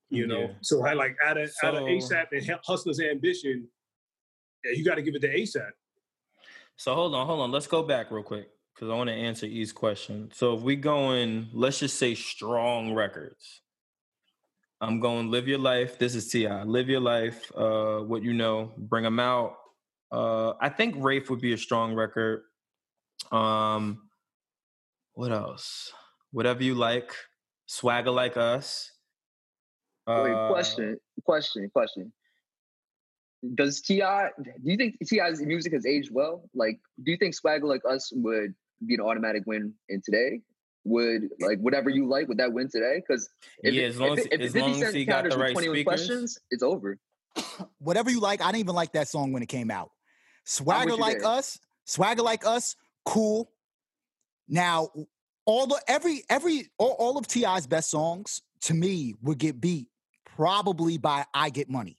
[0.10, 0.54] You know, Yeah.
[0.62, 3.68] so I like out of out of ASAP and Hustler's Ambition,
[4.64, 5.72] yeah, you got to give it to ASAP.
[6.76, 7.52] So hold on, hold on.
[7.52, 10.30] Let's go back real quick because I want to answer E's question.
[10.34, 13.62] So if we going, let's just say strong records.
[14.84, 15.98] I'm going live your life.
[15.98, 16.50] This is Ti.
[16.66, 17.50] Live your life.
[17.56, 19.56] Uh, what you know, bring them out.
[20.12, 22.44] Uh, I think Rafe would be a strong record.
[23.32, 24.10] Um,
[25.14, 25.94] what else?
[26.32, 27.16] Whatever you like.
[27.66, 28.92] Swagger like us.
[30.06, 32.12] Wait, Uh, question, question, question.
[33.56, 34.32] Does T.I.?
[34.44, 36.50] Do you think T.I.'s music has aged well?
[36.54, 38.54] Like, do you think Swagger like us would
[38.86, 40.42] be an automatic win in today?
[40.86, 43.02] Would like whatever you like would that win today?
[43.08, 43.30] Because
[43.64, 45.54] if, Yeah, as long if, as- if as 50 long as he got the right
[45.54, 45.84] 21 speakers.
[45.84, 46.98] questions, it's over.
[47.80, 49.92] Whatever you like, I didn't even like that song when it came out.
[50.46, 51.28] Swagger like there.
[51.28, 53.50] us, swagger like us, cool.
[54.50, 54.90] Now,
[55.46, 59.88] all the every every all, all of T.I.'s best songs to me would get beat
[60.36, 61.98] probably by I Get Money.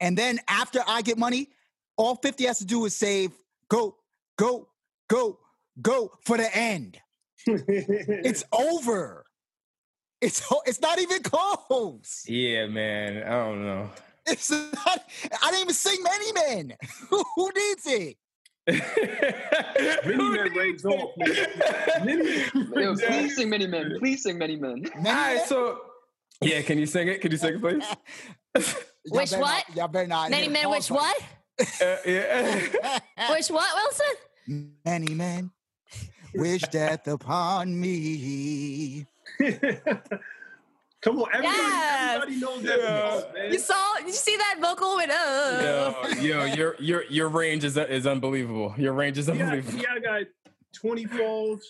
[0.00, 1.50] And then after I Get Money,
[1.96, 3.32] all 50 has to do is save
[3.68, 3.96] go,
[4.38, 4.68] go,
[5.08, 5.38] go,
[5.80, 6.98] go for the end.
[7.46, 9.24] It's over.
[10.20, 12.24] It's it's not even close.
[12.26, 13.22] Yeah, man.
[13.22, 13.90] I don't know.
[14.26, 15.04] It's not.
[15.42, 16.76] I didn't even sing Many Men.
[17.10, 18.16] Who needs it?
[18.66, 22.06] Many Men reigns off, man.
[22.06, 22.44] Many
[22.82, 23.96] Yo, please sing Many Men.
[23.98, 24.80] Please sing Many Men.
[24.82, 25.36] Many All Men?
[25.36, 25.78] right, so
[26.40, 27.20] yeah, can you sing it?
[27.20, 27.84] Can you sing it, please?
[29.10, 29.64] Which better what?
[29.68, 30.30] Not, y'all better not.
[30.30, 31.22] Many men, which pause what?
[31.82, 32.98] Uh, yeah.
[33.30, 34.70] Which what, Wylson?
[34.84, 35.50] Many men
[36.34, 39.06] wish death upon me.
[39.40, 42.14] Come on, everybody, Yes.
[42.22, 42.78] everybody knows that.
[42.80, 43.20] Yeah.
[43.20, 43.52] song, man.
[43.52, 43.96] You saw?
[43.98, 46.14] Did you see that vocal with uh?
[46.16, 48.74] yo, yo, your your your range is is unbelievable.
[48.78, 49.78] Your range is unbelievable.
[49.78, 50.22] yeah, I got
[50.74, 51.62] 20 phones,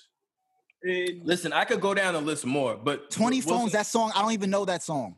[0.85, 4.13] and Listen, I could go down and list more, but 20 Wylson- phones, that song,
[4.15, 5.17] I don't even know that song.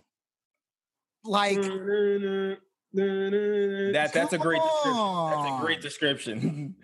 [1.25, 2.59] Like, that
[2.95, 5.31] that that's a great description.
[5.31, 6.75] That's a great description.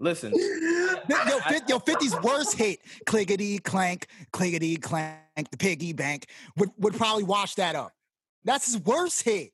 [0.00, 0.32] Listen,
[1.08, 5.16] yo, fit, yo, 50's worst hit, clickety clank, clickety clank,
[5.50, 7.92] the piggy bank, would, would probably wash that up.
[8.44, 9.50] That's his worst hit.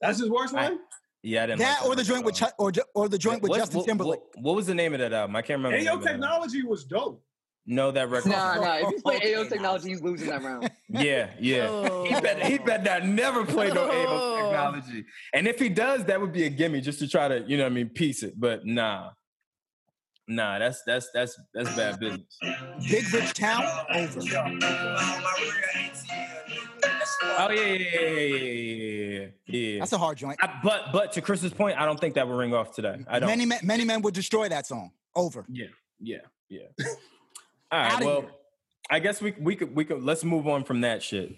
[0.00, 0.78] That's his worst I- one.
[1.24, 3.42] yeah, I didn't That like or the joint with record Chu- or, or the joint
[3.42, 4.20] with What- Justin what- Timberlake.
[4.34, 5.34] What, what was the name of that album?
[5.34, 5.76] I can't remember.
[5.78, 6.22] the Ayo of that album.
[6.22, 7.20] Technology was dope.
[7.66, 8.28] No, that record.
[8.30, 8.74] Nah, nah.
[8.76, 10.70] If you play Ayo technology, he's losing that round.
[10.90, 12.04] Yeah, yeah.
[12.04, 14.36] He better he better not never play no able Oh.
[14.50, 15.04] technology.
[15.32, 17.62] And if he does, that would be a gimme just to try to, you know
[17.64, 18.38] what I mean, piece it.
[18.38, 19.10] But nah.
[20.28, 22.38] Nah, that's that's that's that's bad business.
[22.90, 23.62] Big Rich Town,
[23.94, 24.20] over.
[27.36, 29.26] Oh yeah, yeah, yeah, yeah, yeah, yeah.
[29.46, 29.78] yeah.
[29.80, 30.38] That's a hard joint.
[30.42, 33.04] I- but but to Chris's point, I don't think that will ring off today.
[33.08, 33.28] I don't.
[33.28, 34.92] Many men, many men would destroy that song.
[35.16, 35.44] Over.
[35.48, 35.66] Yeah,
[36.00, 36.60] yeah, yeah.
[37.74, 38.04] All right.
[38.04, 38.30] Well, here.
[38.90, 41.36] I guess we we could we could let's move on from that shit.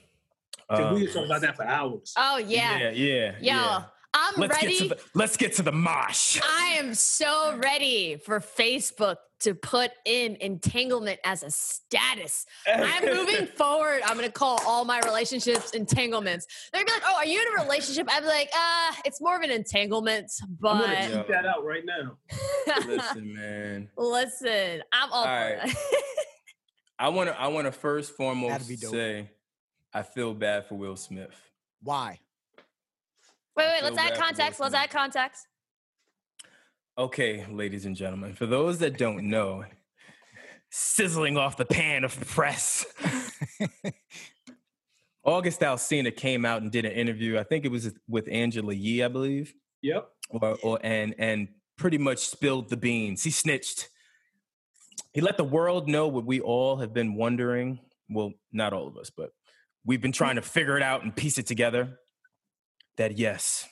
[0.68, 2.12] 'Cause Um, we could talk about that for hours.
[2.16, 2.78] Oh yeah.
[2.78, 3.30] yeah, yeah.
[3.32, 3.82] Yo, yeah.
[4.14, 4.78] I'm Let's ready.
[4.78, 6.40] get to the let's get to the mosh.
[6.42, 12.46] I am so ready for Facebook to put in entanglement as a status.
[12.66, 14.00] I'm moving forward.
[14.06, 16.46] I'm gonna call all my relationships entanglements.
[16.72, 19.36] They're gonna be like, "Oh, are you in a relationship?" I'm like, "Uh, it's more
[19.36, 20.86] of an entanglement." I'm gonna
[21.18, 22.16] But that out right now.
[22.86, 23.90] Listen, man.
[23.98, 25.76] listen, I'm all All for right.
[26.98, 27.02] it.
[27.02, 28.92] I want to I want to first foremost That'd be dope.
[28.92, 29.30] say
[29.92, 31.34] I feel bad for Will Smith.
[31.82, 32.18] Why?
[33.56, 33.82] wait, wait.
[33.82, 34.60] Let's add context.
[34.60, 35.46] Let's add context.
[36.98, 39.64] Okay, ladies and gentlemen, for those that don't know,
[40.70, 42.86] sizzling off the pan of the press,
[45.24, 47.38] August Alsina came out and did an interview.
[47.38, 50.08] I think it was with Angela Yee, I believe, Yep.
[50.30, 53.22] or, or and and pretty much spilled the beans.
[53.22, 53.88] He snitched.
[55.12, 57.80] He let the world know what we all have been wondering.
[58.08, 59.30] Well, not all of us, but
[59.84, 61.98] we've been trying to figure it out and piece it together.
[62.96, 63.68] That yes,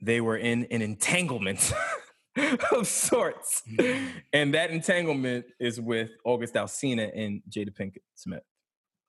[0.00, 1.72] they were in an entanglement
[2.72, 3.62] of sorts.
[4.32, 8.42] And that entanglement is with August Alsina and Jada Pinkett Smith,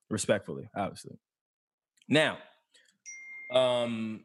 [0.08, 1.18] respectfully, obviously.
[2.08, 2.38] Now,
[3.52, 4.24] um,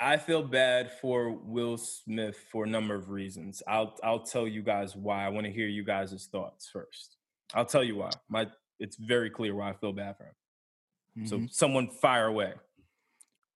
[0.00, 3.62] I feel bad for Will Smith for a number of reasons.
[3.66, 5.24] I'll I'll tell you guys why.
[5.24, 7.16] I want to hear you guys' thoughts first.
[7.54, 8.10] I'll tell you why.
[8.28, 8.46] My
[8.78, 11.26] it's very clear why I feel bad for him.
[11.26, 11.52] So Mhm.
[11.52, 12.54] someone fire away.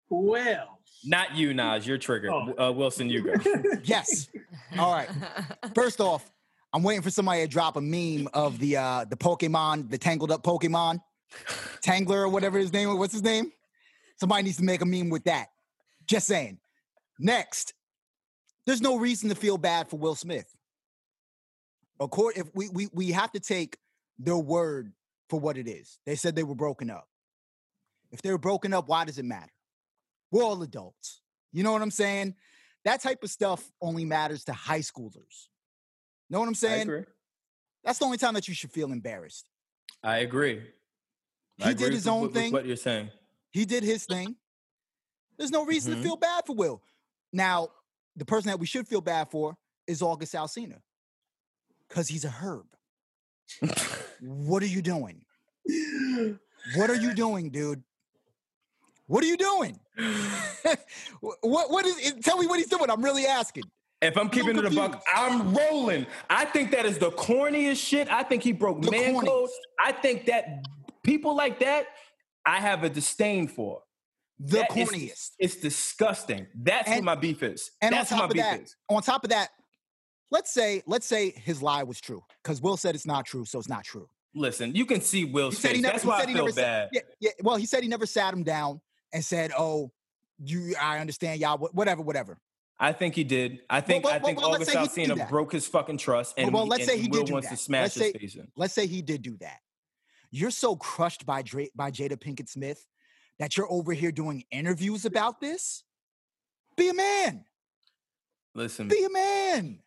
[0.09, 1.87] Well, Not you, Naz.
[1.87, 2.31] You're triggered.
[2.31, 2.53] Oh.
[2.59, 3.33] Uh, Wylson, you go.
[3.85, 4.29] yes.
[4.79, 5.09] All right.
[5.75, 6.31] First off,
[6.73, 10.33] I'm waiting for somebody to drop a meme of the uh the Pokemon, the tangled
[10.33, 11.01] up Pokemon,
[11.83, 12.97] Tangler or whatever his name.
[12.99, 13.53] What's his name?
[14.17, 15.49] Somebody needs to make a meme with that.
[16.13, 16.59] Just saying.
[17.19, 17.73] Next,
[18.67, 20.45] there's no reason to feel bad for Will Smith.
[21.99, 23.79] Accord, if we we we have to take
[24.19, 24.93] their word
[25.31, 25.99] for what it is.
[26.05, 27.09] They said they were broken up.
[28.11, 29.53] If they were broken up, why does it matter?
[30.31, 31.23] We're all adults.
[31.51, 32.35] You know what I'm saying?
[32.85, 35.49] That type of stuff only matters to high schoolers.
[36.29, 37.07] Know what I'm saying?
[37.85, 39.49] That's the only time that you should feel embarrassed.
[40.03, 40.61] I agree.
[41.61, 42.53] I He agree did his with- own with- with thing.
[42.53, 43.11] What you're saying.
[43.51, 44.37] He did his thing.
[45.43, 45.97] There's no reason Mhm.
[45.97, 46.81] to feel bad for Will.
[47.33, 47.71] Now,
[48.15, 49.57] the person that we should feel bad for
[49.89, 50.81] is August Alsina.
[51.89, 52.69] Because he's a herb.
[54.21, 55.25] what are you doing?
[56.77, 57.83] What are you doing, dude?
[59.09, 59.81] What are you doing?
[61.21, 62.15] what what is?
[62.23, 62.89] Tell me what he's doing.
[62.89, 63.65] I'm really asking.
[64.01, 65.03] If I'm keeping it a buck.
[65.13, 66.07] I'm rolling.
[66.31, 68.09] I think that is the corniest shit.
[68.09, 69.51] I think he broke The man code.
[69.85, 70.65] I think that
[71.03, 71.89] people like that,
[72.47, 73.83] I have a disdain for.
[74.45, 75.31] The That is- corniest.
[75.39, 76.47] It's disgusting.
[76.55, 77.71] That's what my beef is.
[77.81, 78.77] And That's on what top my of beef that, is.
[78.89, 79.51] on top of that,
[80.31, 83.59] let's say let's say his lie was true because Will said it's not true, so
[83.61, 84.09] it's not true.
[84.35, 85.83] Listen, you can see Will's He said he face.
[85.83, 87.31] never- That's why I feel never said- Yeah, yeah.
[87.43, 88.81] Well, he said he never sat him down
[89.13, 89.93] and said, "Oh,
[90.43, 92.41] you, I understand y'all, whatever, whatever."
[92.81, 93.61] I think he did.
[93.71, 96.83] I think well, I think well, August Alsina broke his fucking trust, and, well, let's
[96.83, 97.57] and say he Will did wants that.
[97.59, 98.49] to smash Let's his say- face in.
[98.57, 99.59] Let's say he did do that.
[100.33, 102.87] You're so crushed by Dra- by Jada Pinkett Smith
[103.39, 105.85] that you're over here doing interviews about this.
[106.77, 107.45] Be a man.
[108.55, 109.79] Listen, Be a man.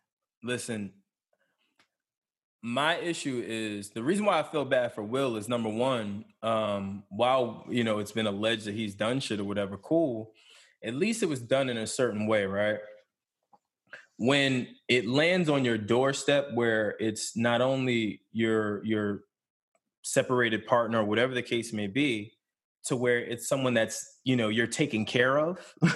[0.42, 0.92] listen.
[2.62, 7.04] My issue is the reason why I feel bad for Will is number one, um,
[7.10, 10.32] while you know it's been alleged that he's done shit or whatever, cool.
[10.82, 12.78] At least it was done in a certain way, right?
[14.16, 19.20] When it lands on your doorstep, where it's not only your your
[20.02, 22.32] separated partner or whatever the case may be,
[22.86, 25.74] to where it's someone that's you know you're taking care of,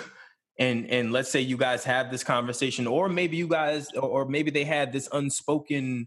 [0.61, 4.51] and and let's say you guys have this conversation or maybe you guys or maybe
[4.51, 6.07] they had this unspoken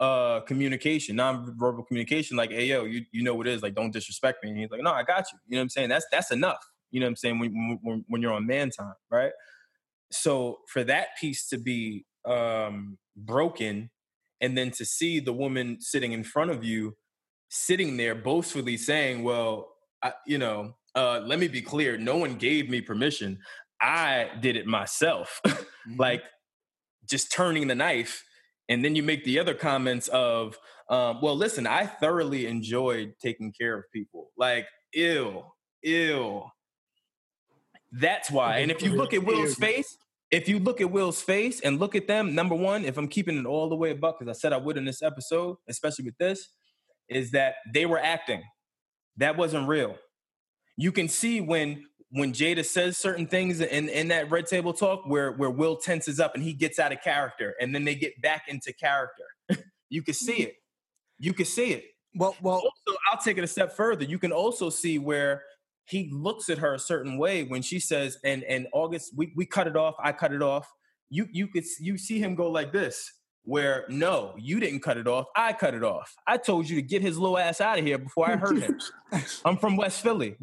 [0.00, 3.92] uh communication non-verbal communication like hey yo you, you know what it is like don't
[3.92, 4.50] disrespect me.
[4.50, 5.38] And he's like no i got you.
[5.46, 5.88] You know what i'm saying?
[5.88, 6.58] That's that's enough.
[6.90, 7.38] You know what i'm saying?
[7.38, 9.32] When when, when you're on man time right?
[10.10, 13.90] So for that piece to be um broken
[14.40, 16.96] and then to see the woman sitting in front of you
[17.48, 19.71] sitting there boastfully saying well
[20.02, 23.38] I, you know uh let me be clear no one gave me permission.
[23.80, 25.40] I did it myself.
[25.88, 25.98] Mhm.
[25.98, 26.22] like
[27.10, 28.22] just turning the knife
[28.68, 30.56] and then you make the other comments of
[30.88, 34.30] um, well listen i thoroughly enjoyed taking care of people.
[34.36, 35.42] Like ew
[35.82, 36.44] ew.
[37.92, 39.98] That's why and if you look at will's face
[40.30, 43.36] if you look at will's face and look at them number one if i'm keeping
[43.38, 46.16] it all the way above because i said i would in this episode especially with
[46.18, 46.48] this
[47.08, 48.42] is that they were acting
[49.16, 49.96] that wasn't real
[50.76, 55.06] you can see when when Jada says certain things in, in that red table talk
[55.06, 58.20] where where Will tenses up and he gets out of character and then they get
[58.20, 59.24] back into character.
[59.88, 60.54] you can see it.
[61.18, 61.84] You can see it.
[62.14, 64.04] Well, well, Also, I'll take it a step further.
[64.04, 65.42] You can also see where
[65.86, 69.46] he looks at her a certain way when she says, and and August, we, we
[69.46, 70.70] cut it off, I cut it off.
[71.08, 73.10] You you could you see him go like this,
[73.44, 76.14] where no, you didn't cut it off, I cut it off.
[76.26, 78.78] I told you to get his little ass out of here before I hurt him.
[79.44, 80.36] I'm from West Philly.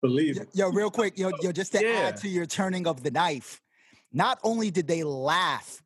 [0.00, 0.48] Believe yo, it.
[0.54, 2.08] yo, real quick, yo, yo, just to Yeah.
[2.08, 3.60] add to your turning of the knife,
[4.12, 5.82] not only did they laugh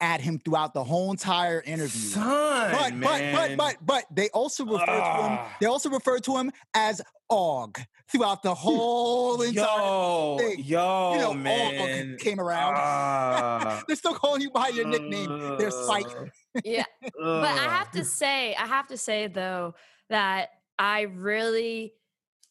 [0.00, 4.64] at him throughout the whole entire interview, Son, but but but but but they also
[4.64, 5.32] referred to him.
[5.38, 5.56] Ah.
[5.60, 7.78] They also referred to him as Og
[8.10, 9.64] throughout the whole entire.
[9.64, 10.64] yo, thing.
[10.64, 12.12] yo, you know, man.
[12.12, 12.74] Og came around.
[12.76, 13.82] Ah.
[13.86, 15.56] They're still calling you by your nickname.
[15.58, 16.06] They're Spike.
[16.64, 16.86] Yeah.
[17.16, 19.74] But I have to say, I have to say though
[20.10, 21.92] that I really,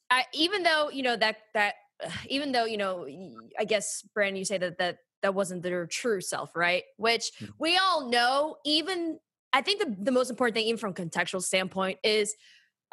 [0.09, 1.75] I even though you know that that
[2.29, 3.05] even though you know,
[3.59, 6.83] i guess Brandon, you say that that that wasn't their true self, right?
[6.95, 7.49] Which Mm.
[7.59, 8.55] we all know.
[8.65, 9.19] Even
[9.53, 12.33] I think the the most important thing, even from contextual standpoint, is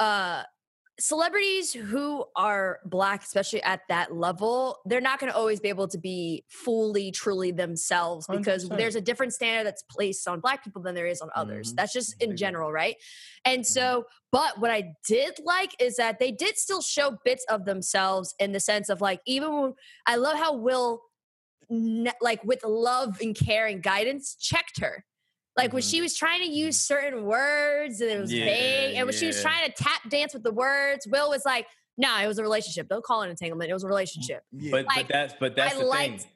[0.01, 0.43] uh
[1.01, 5.89] celebrities who are black especially at that level they're not going to always be able
[5.89, 8.77] to be fully truly themselves because 100%.
[8.79, 11.77] there's a different standard that's placed on black people than there is on others Mhm.
[11.79, 12.95] that's just in general right
[13.45, 17.65] and so but what i did like is that they did still show bits of
[17.65, 19.75] themselves in the sense of like even when
[20.07, 21.03] i love how will
[22.21, 25.05] like with love and care and guidance checked her
[25.57, 26.05] like when she mm-hmm.
[26.05, 29.41] was trying to use certain words and it was Yeah, vague and when she was
[29.41, 32.89] trying to tap dance with the words will was like nah it was a relationship
[32.89, 34.71] don't call it entanglement it was a mm, relationship Yeah.
[34.73, 36.31] But Like, but that's but that's I the liked- thing.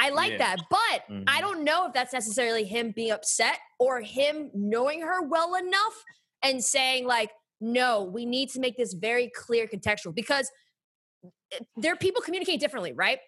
[0.00, 0.38] I like Yeah.
[0.38, 1.40] that, but I Mhm.
[1.40, 6.04] don't know if that's necessarily him being upset or him knowing her well enough
[6.42, 10.50] and saying like, no, we need to make this very clear contextual because
[11.52, 13.20] it- there people communicate differently, right?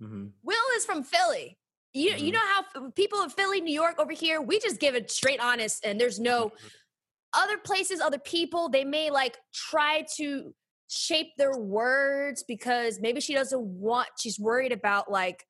[0.00, 0.32] Mhm.
[0.42, 1.58] Will is from Philly.
[1.92, 2.32] You you Mhm.
[2.32, 5.84] know how people in Philly, New York, over here, we just give it straight honest,
[5.84, 6.52] and there's no
[7.34, 8.68] other places, other people.
[8.68, 10.54] They may like try to
[10.88, 14.08] shape their words because maybe she doesn't want.
[14.18, 15.46] She's worried about like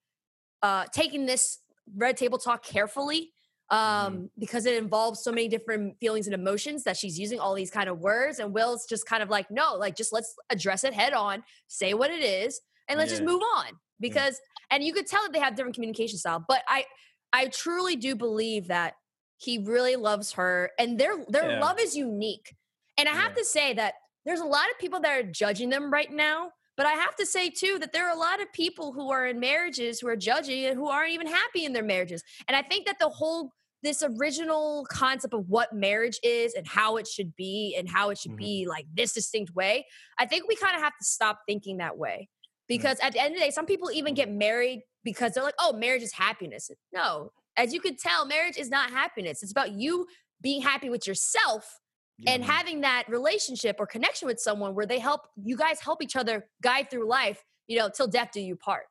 [0.62, 1.58] uh taking this
[1.96, 3.32] red table talk carefully
[3.70, 7.70] um because it involves so many different feelings and emotions that she's using all these
[7.70, 10.92] kind of words and will's just kind of like no like just let's address it
[10.94, 15.06] head on say what it is and let's just move on because and you could
[15.06, 16.84] tell that they have different communication style but i
[17.32, 18.94] i truly do believe that
[19.38, 21.60] he really loves her and their their Yeah.
[21.60, 22.54] love is unique
[22.96, 25.92] and i have to say that there's a lot of people that are judging them
[25.92, 28.92] right now but i have to say too that there are a lot of people
[28.92, 32.22] who are in marriages who are judging and who aren't even happy in their marriages
[32.46, 33.50] and i think that the whole
[33.84, 38.18] this original concept of what marriage is and how it should be and how it
[38.18, 38.36] should Mhm.
[38.38, 39.86] be like this distinct way
[40.18, 42.28] i think we kind of have to stop thinking that way
[42.68, 45.54] because at the end of the day some people even get married because they're like
[45.60, 46.70] oh marriage is happiness.
[46.92, 49.42] No as you could tell marriage is not happiness.
[49.42, 50.06] It's about you
[50.40, 51.80] being happy with yourself
[52.26, 52.50] and Mm-hmm.
[52.50, 56.46] having that relationship or connection with someone where they help you guys help each other
[56.62, 58.86] guide through life you know till death do you part.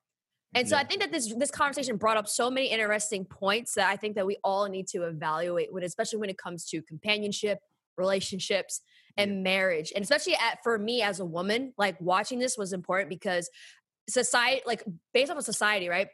[0.56, 3.90] And so i think that this this conversation brought up so many interesting points that
[3.90, 7.60] i think that we all need to evaluate when especially when it comes to companionship
[7.98, 8.82] relationships
[9.18, 13.10] and marriage and especially at, for me as a woman like watching this was important
[13.10, 13.50] because
[14.10, 16.08] society like based off of society right?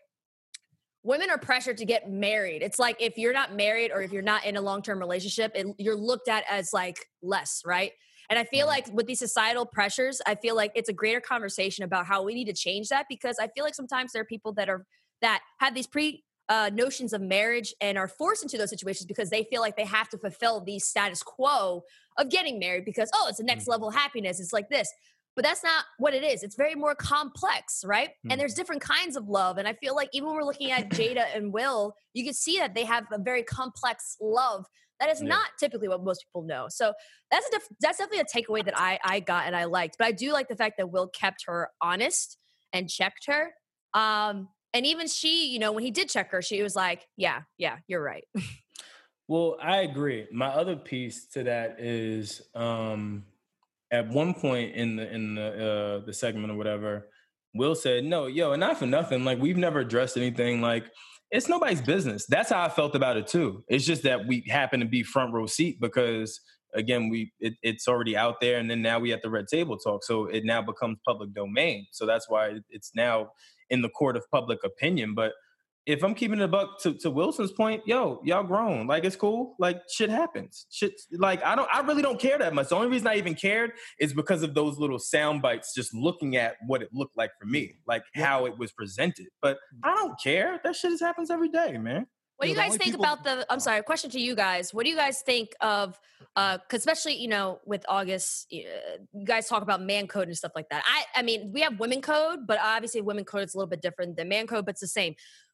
[1.06, 2.62] Women are pressured to get married.
[2.62, 5.68] It's like if you're not married or if you're not in a long-term relationship it,
[5.78, 7.91] you're looked at as like less right?
[8.30, 11.84] And i feel like with these societal pressures i feel like it's a greater conversation
[11.84, 14.54] about how we need to change that because i feel like sometimes there are people
[14.54, 14.86] that are
[15.22, 19.30] that have these pre uh, notions of marriage and are forced into those situations because
[19.30, 21.84] they feel like they have to fulfill the status quo
[22.18, 24.91] of getting married because oh it's the next level of happiness it's like this
[25.36, 26.43] but that's not what it is.
[26.43, 28.11] It's very more complex, right?
[28.24, 28.32] Hmm.
[28.32, 29.57] And there's different kinds of love.
[29.57, 32.59] And I feel like even when we're looking at Jada and Will, you can see
[32.59, 34.66] that they have a very complex love
[34.99, 35.30] that is Yeah.
[35.30, 36.68] not typically what most people know.
[36.70, 36.93] So
[37.32, 39.95] that's a def- that's definitely a takeaway that I I got and I liked.
[39.97, 42.38] But I do like the fact that Will kept her honest
[42.72, 43.53] and checked her.
[43.95, 47.41] Um, and even she, you know, when he did check her, she was like, "Yeah,
[47.57, 48.26] yeah, you're right."
[49.28, 50.28] Well, I agree.
[50.32, 53.26] My other piece to that is um
[53.91, 57.07] at one point in the in the uh the segment or whatever,
[57.53, 59.24] Will said, No, yo, and not for nothing.
[59.24, 60.86] Like we've never addressed anything like
[61.32, 62.26] it's nobody's business.
[62.28, 63.63] That's how I felt about it too.
[63.67, 66.39] It's just that we happen to be front row seat because
[66.76, 69.78] again, we it, it's already out there, and then now we at the red table
[69.78, 70.03] talk.
[70.03, 71.88] So it now becomes public domain.
[71.91, 73.32] So that's why it's now
[73.69, 75.13] in the court of public opinion.
[75.15, 75.34] But
[75.86, 78.88] if I'm keeping the buck to, to Wylson's point, yo, y'all grown.
[78.88, 79.55] Like it's cool.
[79.59, 80.65] Like shit happens.
[80.71, 82.69] Shit like I don't I really don't care that much.
[82.69, 86.38] The only reason I even cared is because of those little sound bites just looking
[86.38, 89.27] at what it looked like for me, like how it was presented.
[89.41, 90.59] But I don't care.
[90.63, 92.07] That shit just happens every day, man.
[92.38, 93.45] What do you guys think people- about the?
[93.49, 94.73] I'm sorry, question to you guys.
[94.73, 95.99] What do you guys think of?
[96.36, 98.57] Uh, 'cause especially you know with August, uh,
[99.13, 100.84] you guys talk about man code and stuff like that.
[100.86, 103.81] I, I mean, we have women code, but obviously women code is a little bit
[103.81, 105.13] different than man code, but it's the same.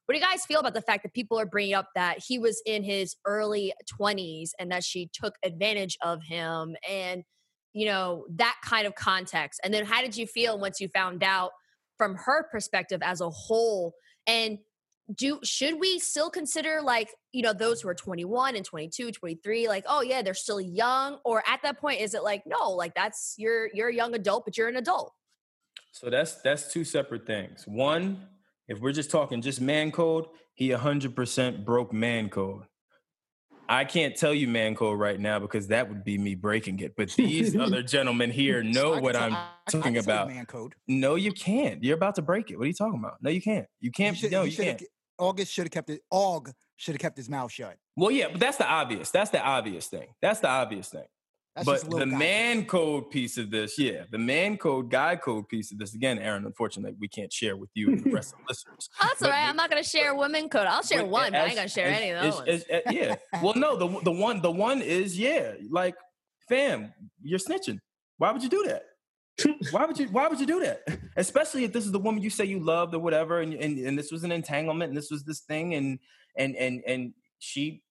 [0.09, 2.39] What do you guys feel about the fact that people are bringing up that he
[2.39, 7.21] was in his early 20s and that she took advantage of him and
[7.73, 9.59] you know that kind of context?
[9.63, 11.51] And then how did you feel once you found out
[11.99, 13.93] from her perspective as a whole?
[14.25, 14.57] And
[15.15, 19.67] do should we still consider like you know those who are 21 and 22 23
[19.67, 22.93] like oh yeah they're still young or at that point is it like no like
[22.93, 25.13] that's you're you're a young adult but you're an adult
[25.91, 27.65] So that's that's two separate things.
[27.67, 28.27] One,
[28.69, 32.63] if we're just talking just man code, he 100% broke man code.
[33.67, 36.93] I can't tell you man code right now because that would be me breaking it.
[36.97, 39.99] But these other gentlemen here know I can what tell- I'm I- I talking you
[39.99, 40.27] about.
[40.27, 40.73] Man code.
[40.87, 41.83] No, you can't.
[41.83, 42.57] You're about to break it.
[42.57, 43.17] What are you talking about?
[43.21, 43.67] No, you can't.
[43.81, 44.17] You can't.
[44.17, 44.81] should- no, he you can't.
[45.19, 46.01] August should have kept it.
[46.11, 47.75] Aug should have kept his mouth shut.
[47.95, 49.11] Well, yeah, but that's the obvious.
[49.11, 50.07] That's the obvious thing.
[50.21, 51.03] That's the obvious thing.
[51.65, 55.71] That's but the man code piece of this, yeah, the man code, guy code piece
[55.71, 55.93] of this.
[55.95, 58.89] Again, Erin, unfortunately, we can't share with you and the rest of the listeners.
[59.01, 61.09] oh, that's all But- right i'm not going to share women code i'll share but
[61.09, 62.49] one but i ain't as- going to share as- any of as- those ones.
[62.49, 63.15] as- as- yeah.
[63.43, 65.95] Well, no, the the one the one is yeah, like
[66.47, 67.79] fam, you're snitching.
[68.17, 68.83] Why would you do that?
[69.71, 70.81] why would you why would you do that?
[71.15, 73.97] Especially if this is the woman you say you loved or whatever, and and, and
[73.97, 75.99] this was an entanglement and this was this thing and
[76.37, 77.81] and and and she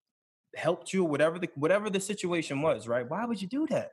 [0.57, 3.09] helped you, whatever the whatever the situation was, right?
[3.09, 3.93] Why would you do that?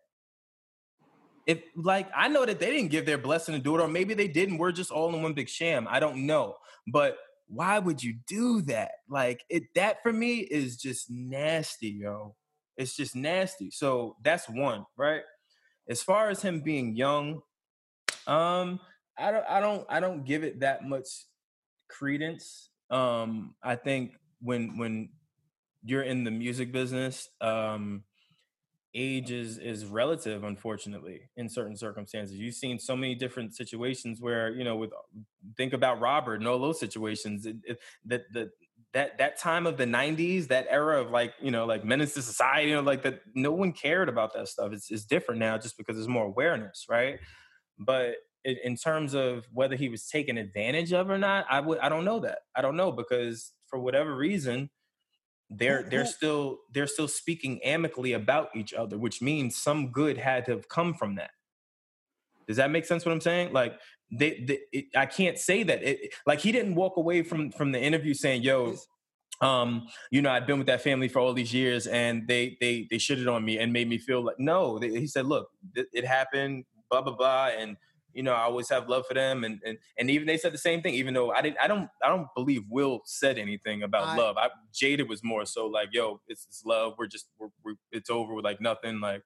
[1.47, 4.13] If like I know that they didn't give their blessing to do it, or maybe
[4.13, 4.57] they didn't.
[4.57, 5.87] We're just all in one big sham.
[5.89, 6.55] I don't know.
[6.87, 8.91] But why would you do that?
[9.09, 12.35] Like it that for me is just nasty, yo.
[12.77, 13.71] It's just nasty.
[13.71, 15.21] So that's one, right?
[15.87, 17.41] As far as him being young,
[18.27, 18.79] um,
[19.17, 21.07] I don't I don't I don't give it that much
[21.89, 22.69] credence.
[22.89, 25.09] Um, I think when when
[25.85, 28.03] you're in the music business, um,
[28.95, 32.37] age is is relative, unfortunately, in certain circumstances.
[32.37, 34.91] You've seen so many different situations where, you know, with
[35.55, 37.45] think about Robert and all those situations.
[37.45, 38.51] It, it, that the
[38.93, 42.21] that that time of the 90s that era of like you know like menace to
[42.21, 45.57] society you know like that no one cared about that stuff it's, it's different now
[45.57, 47.19] just because there's more awareness right
[47.77, 48.15] but
[48.45, 51.89] in, in terms of whether he was taken advantage of or not i would i
[51.89, 54.69] don't know that i don't know because for whatever reason
[55.49, 60.45] they're they're still they're still speaking amicably about each other which means some good had
[60.45, 61.31] to have come from that.
[62.47, 63.53] Does that make sense what i'm saying?
[63.53, 63.79] Like
[64.11, 67.71] they, they it, i can't say that it, like he didn't walk away from from
[67.71, 68.75] the interview saying yo
[69.41, 72.87] um you know i've been with that family for all these years and they they
[72.89, 75.87] they shitted on me and made me feel like no they, he said look it,
[75.91, 77.75] it happened blah blah blah and
[78.15, 80.57] you know i always have love for them and and, and even they said the
[80.57, 84.07] same thing even though i didn't i don't i don't believe will said anything about
[84.07, 87.49] I- love i jaded was more so like yo it's, it's love we're just we're,
[87.63, 89.21] we're it's over with like nothing like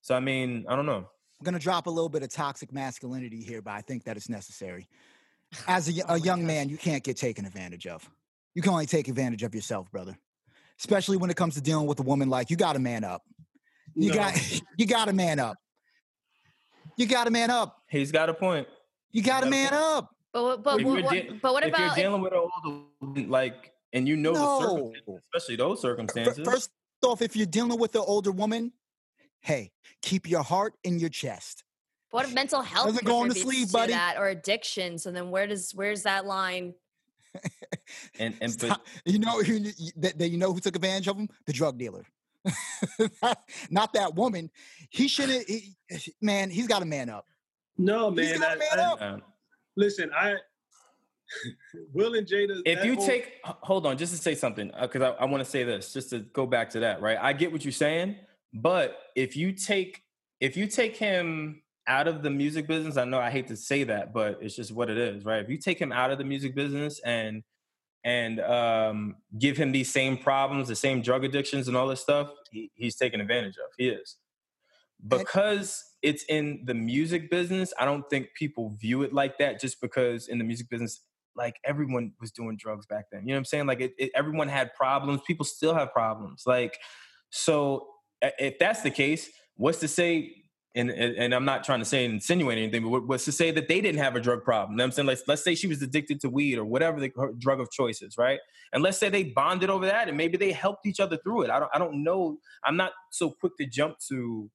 [0.00, 1.06] so i mean i don't know
[1.40, 4.14] I'm going to drop a little bit of toxic masculinity here, but I think that
[4.14, 4.86] it's necessary.
[5.68, 8.06] As a oh young man, you can't get taken advantage of.
[8.54, 10.18] You can only take advantage of yourself, brother.
[10.78, 13.22] Especially when it comes to dealing with a woman like you got to man up.
[13.94, 14.16] You No.
[14.16, 15.56] got you got to man up.
[17.00, 17.82] You got to man up.
[17.88, 18.68] he's got a point
[19.10, 20.14] You got to gotta man man up.
[20.34, 22.50] but what- but If what, you're de- but what if you're about dealing with an
[23.02, 24.60] older like and you know the No.
[24.60, 26.70] circumstances especially those circumstances First
[27.02, 28.72] off, if you're dealing with an older woman,
[29.40, 29.72] hey,
[30.02, 31.64] keep your heart in your chest.
[32.10, 33.92] what if mental health Doesn't go on the sleeve, to buddy.
[33.94, 36.74] that or addiction so then where does where's that line
[38.18, 41.08] and and but You know, who you- you- that, that you know who took advantage
[41.08, 41.28] of him?
[41.46, 42.04] The drug dealer.
[43.22, 43.38] Not,
[43.70, 44.50] not that woman.
[44.90, 45.48] He shouldn't.
[45.48, 45.76] he-
[46.20, 47.26] Man, he's got to man up.
[47.78, 48.40] No, He's man.
[48.40, 49.02] gotta man I- up.
[49.02, 49.22] Um,
[49.76, 50.34] listen, I
[51.92, 52.60] Will and Jada.
[52.64, 55.48] if you whole- take hold on just to say something because I, I want to
[55.48, 58.16] say this just to go back to that right i get what you're saying
[58.52, 60.02] but if you take
[60.40, 63.84] if you take him out of the music business i know i hate to say
[63.84, 66.24] that but it's just what it is right if you take him out of the
[66.24, 67.44] music business and
[68.04, 72.30] and um, give him these same problems the same drug addictions and all this stuff
[72.50, 74.16] he, he's taken advantage of he is.
[75.06, 79.80] Because it's in the music business i don't think people view it like that just
[79.80, 81.02] because in the music business
[81.36, 83.66] like everyone was doing drugs back then you know what i'm saying?
[83.66, 86.78] Like it, it, everyone had problems people still have problems like
[87.30, 87.86] so
[88.22, 90.34] if that's the case what's to say
[90.74, 93.66] and, and and i'm not trying to say insinuate anything but was to say that
[93.68, 95.82] they didn't have a drug problem you know i'm saying let's, let's say she was
[95.82, 98.38] addicted to weed or whatever the drug of choice is right
[98.72, 101.50] and let's say they bonded over that and maybe they helped each other through it
[101.50, 104.48] i don't i don't know i'm not so quick to jump to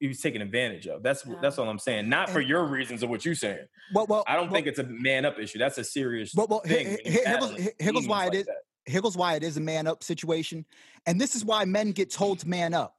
[0.00, 1.02] he was taken advantage of.
[1.02, 1.34] That's Yeah.
[1.42, 2.08] that's all I'm saying.
[2.08, 3.66] Not for your reasons of what you're saying.
[3.94, 5.58] Well, well, I don't well, think it's a man up issue.
[5.58, 6.86] That's a serious Well, well, thing.
[6.86, 8.48] here- when you here- here goes- here- here goes why it like is-
[8.86, 10.64] here goes why it is a man up situation.
[11.04, 12.96] And this is why men get told to man up.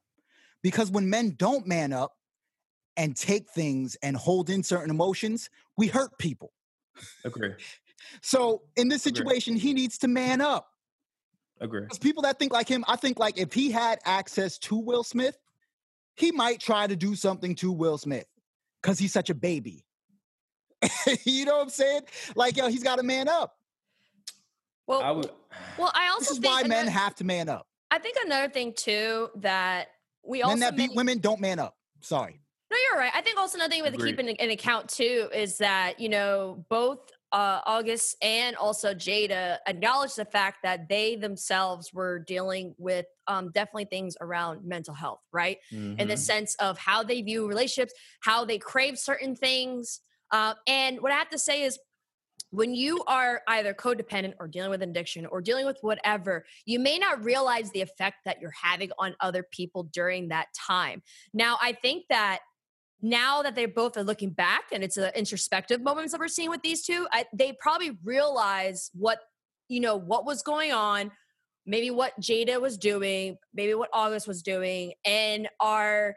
[0.62, 2.12] Because when men don't man up
[2.96, 6.52] and take things and hold in certain emotions, we hurt people.
[7.24, 7.54] Agree.
[8.20, 9.18] So in this Agree.
[9.20, 10.66] situation, he needs to man up.
[11.60, 11.82] Agree.
[11.82, 15.04] Because people that think like him, I think like if he had access to Will
[15.04, 15.38] Smith,
[16.16, 18.26] he might try to do something to Will Smith
[18.82, 19.86] because he's such a baby.
[21.24, 22.02] you know what I'm saying?
[22.34, 23.56] Like, yo, he's got to man up.
[24.88, 25.30] Well, I would.
[25.78, 27.68] well, I also This is think why men have to man up.
[27.90, 29.88] I think another thing too that
[30.24, 31.76] we also Men that beat many- women don't man up.
[32.00, 32.41] Sorry.
[32.72, 33.12] No, you're right.
[33.14, 36.64] I think also another thing with keeping in in account too is that you know
[36.70, 37.00] both
[37.32, 43.50] uh, August and also Jada acknowledge the fact that they themselves were dealing with um,
[43.52, 45.58] definitely things around mental health, right?
[45.70, 46.18] in the Mhm.
[46.18, 47.92] sense of how they view relationships,
[48.22, 50.00] how they crave certain things.
[50.30, 51.78] Uh, and what I have to say is,
[52.50, 56.98] when you are either codependent or dealing with addiction or dealing with whatever, you may
[56.98, 61.02] not realize the effect that you're having on other people during that time.
[61.32, 62.40] Now, I think that
[63.02, 66.50] now that they both are looking back and it's an introspective moments that we're seeing
[66.50, 69.18] with these two, I, they probably realize what
[69.68, 71.10] you know what was going on,
[71.66, 76.16] maybe what Jada was doing, maybe what August was doing, and are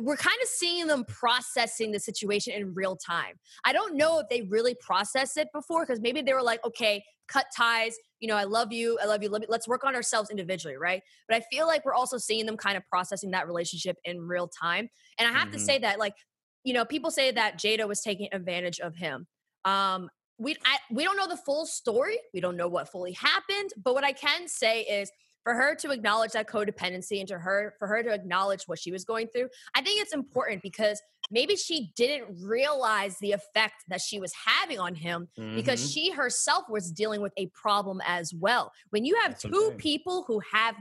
[0.00, 3.34] we're kind of seeing them processing the situation in real time.
[3.64, 7.04] I don't know if they really processed it before because maybe they were like, okay,
[7.28, 7.96] cut ties.
[8.20, 8.98] You know, I love you.
[9.02, 9.28] I love you.
[9.28, 11.02] Let me, let's work on ourselves individually, right?
[11.28, 14.48] But I feel like we're also seeing them kind of processing that relationship in real
[14.48, 14.88] time.
[15.18, 15.60] And I have to Mhm.
[15.60, 16.14] say that, like,
[16.64, 19.26] you know, people say that Jada was taking advantage of him.
[19.64, 20.08] Um,
[20.38, 22.18] we I, we don't know the full story.
[22.34, 23.70] We don't know what fully happened.
[23.82, 25.10] But what I can say is
[25.46, 28.90] for her to acknowledge that codependency and to her for her to acknowledge what she
[28.90, 34.00] was going through, I think it's important because maybe she didn't realize the effect that
[34.00, 35.94] she was having on him because Mhm.
[35.94, 38.72] she herself was dealing with a problem as well.
[38.90, 40.74] When you have That's two people who have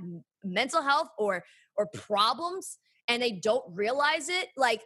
[0.43, 1.45] mental health or
[1.77, 4.81] or problems and they don't realize it, like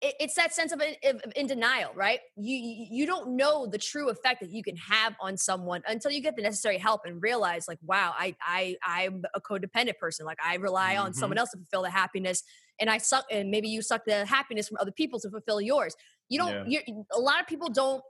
[0.00, 2.20] it, it's that sense of in, of- in denial, right?
[2.36, 2.54] You
[2.90, 6.36] you don't know the true effect that you can have on someone until you get
[6.36, 10.24] the necessary help and realize, like, wow, I I I'm a codependent person.
[10.26, 11.18] Like I rely on Mm-hmm.
[11.18, 12.42] someone else to fulfill the happiness,
[12.80, 15.96] and I suck, and maybe you suck the happiness from other people to fulfill yours.
[16.28, 16.70] You don't.
[16.70, 16.80] Yeah.
[16.86, 18.02] You a lot of people don't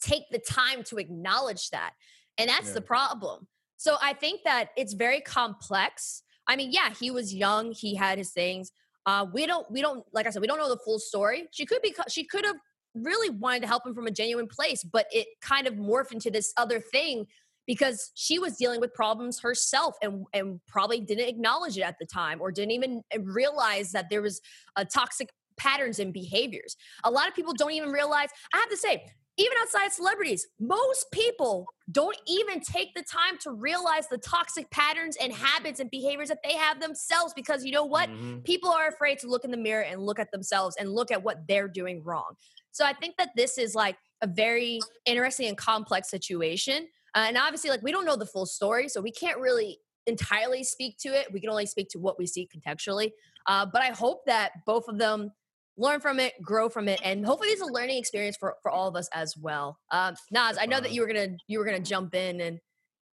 [0.00, 1.92] take the time to acknowledge that,
[2.38, 3.48] and that's the problem.
[3.78, 6.22] So I think that it's very complex.
[6.46, 8.70] I mean, yeah, he was young, he had his things.
[9.06, 11.46] Uh, we don't, we don't, like I said, we don't know the full story.
[11.52, 12.56] She could be, she could have
[12.94, 16.30] really wanted to help him from a genuine place, but it kind of morphed into
[16.30, 17.26] this other thing
[17.66, 22.06] because she was dealing with problems herself and and probably didn't acknowledge it at the
[22.06, 24.40] time or didn't even uh, realize that there was
[24.76, 26.76] a toxic patterns and behaviors.
[27.04, 28.28] A lot of people don't even realize.
[28.52, 29.06] I have to say,
[29.38, 35.16] even outside celebrities, most people don't even take the time to realize the toxic patterns
[35.20, 38.08] and habits and behaviors that they have themselves because you know what?
[38.08, 38.44] Mhm.
[38.44, 41.22] People are afraid to look in the mirror and look at themselves and look at
[41.22, 42.34] what they're doing wrong.
[42.72, 46.88] So I think that this is like a very interesting and complex situation.
[47.14, 50.62] Uh, and obviously, like we don't know the full story, so we can't really entirely
[50.64, 51.32] speak to it.
[51.32, 53.12] We can only speak to what we see contextually.
[53.46, 55.32] Uh, but I hope that both of them
[55.76, 58.88] learn from it, grow from it, and hopefully it's a learning experience for, for all
[58.88, 59.78] of us as well.
[59.90, 62.58] Um, Naz, I know that you were gonna you were gonna jump in and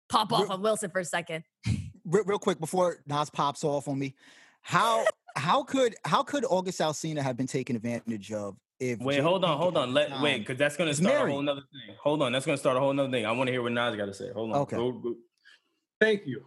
[0.10, 1.44] pop off Re- on Wylson for a second.
[2.06, 4.16] Real, real quick before Naz pops off on me,
[4.62, 5.06] how
[5.36, 9.46] how could how could August Alsina have been taken advantage of if Wait, Jada hold
[9.46, 9.90] on, hold on.
[9.90, 11.96] the Let wait, because that's gonna is start a whole nother thing.
[12.02, 13.26] Hold on, that's gonna start a whole nother thing.
[13.28, 14.32] I want to hear what Naz got to say.
[14.32, 14.58] Hold on.
[14.62, 14.78] Okay.
[14.78, 15.16] Go- go-
[16.02, 16.46] Thank you.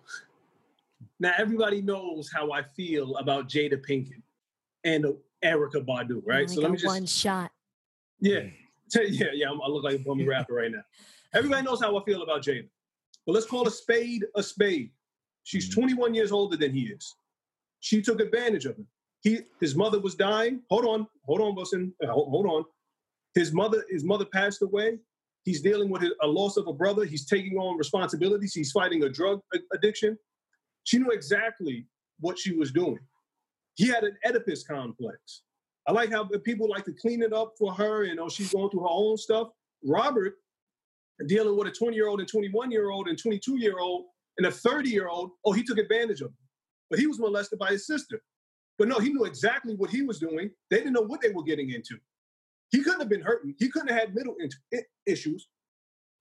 [1.20, 4.22] Now everybody knows how I feel about Jada Pinkett
[4.82, 5.06] and
[5.44, 6.48] Erykah Badu, right?
[6.48, 7.50] So let me just one shot.
[8.20, 8.42] Yeah,
[8.94, 9.50] yeah, yeah.
[9.50, 10.82] I'm, I look like a bummy rapper right now.
[11.34, 12.68] Everybody knows how I feel about Jada.
[13.26, 14.90] But let's call a spade a spade.
[15.44, 15.80] She's Mm-hmm.
[15.80, 17.14] 21 years older than he is.
[17.80, 18.86] She took advantage of him.
[19.22, 20.60] He, his mother was dying.
[20.70, 21.92] Hold on, hold on, Wylson.
[22.02, 22.64] Uh, Hold, hold on.
[23.34, 24.98] His mother, his mother passed away.
[25.44, 27.04] He's dealing with a loss of a brother.
[27.04, 28.54] He's taking on responsibilities.
[28.54, 29.40] He's fighting a drug
[29.72, 30.16] addiction.
[30.84, 31.86] She knew exactly
[32.20, 32.98] what she was doing.
[33.74, 35.42] He had an Oedipus complex.
[35.86, 38.70] I like how people like to clean it up for her and oh, she's going
[38.70, 39.48] through her own stuff.
[39.84, 40.34] Robert
[41.26, 44.06] dealing with a 20 year old and 21 year old and 22 year old
[44.38, 45.32] and a 30 year old.
[45.44, 46.36] Oh, he took advantage of him.
[46.90, 48.22] But he was molested by his sister.
[48.78, 50.50] But no, he knew exactly what he was doing.
[50.70, 51.96] They didn't know what they were getting into.
[52.70, 53.54] He couldn't have been hurting.
[53.58, 55.48] He couldn't have had middle int- i- issues.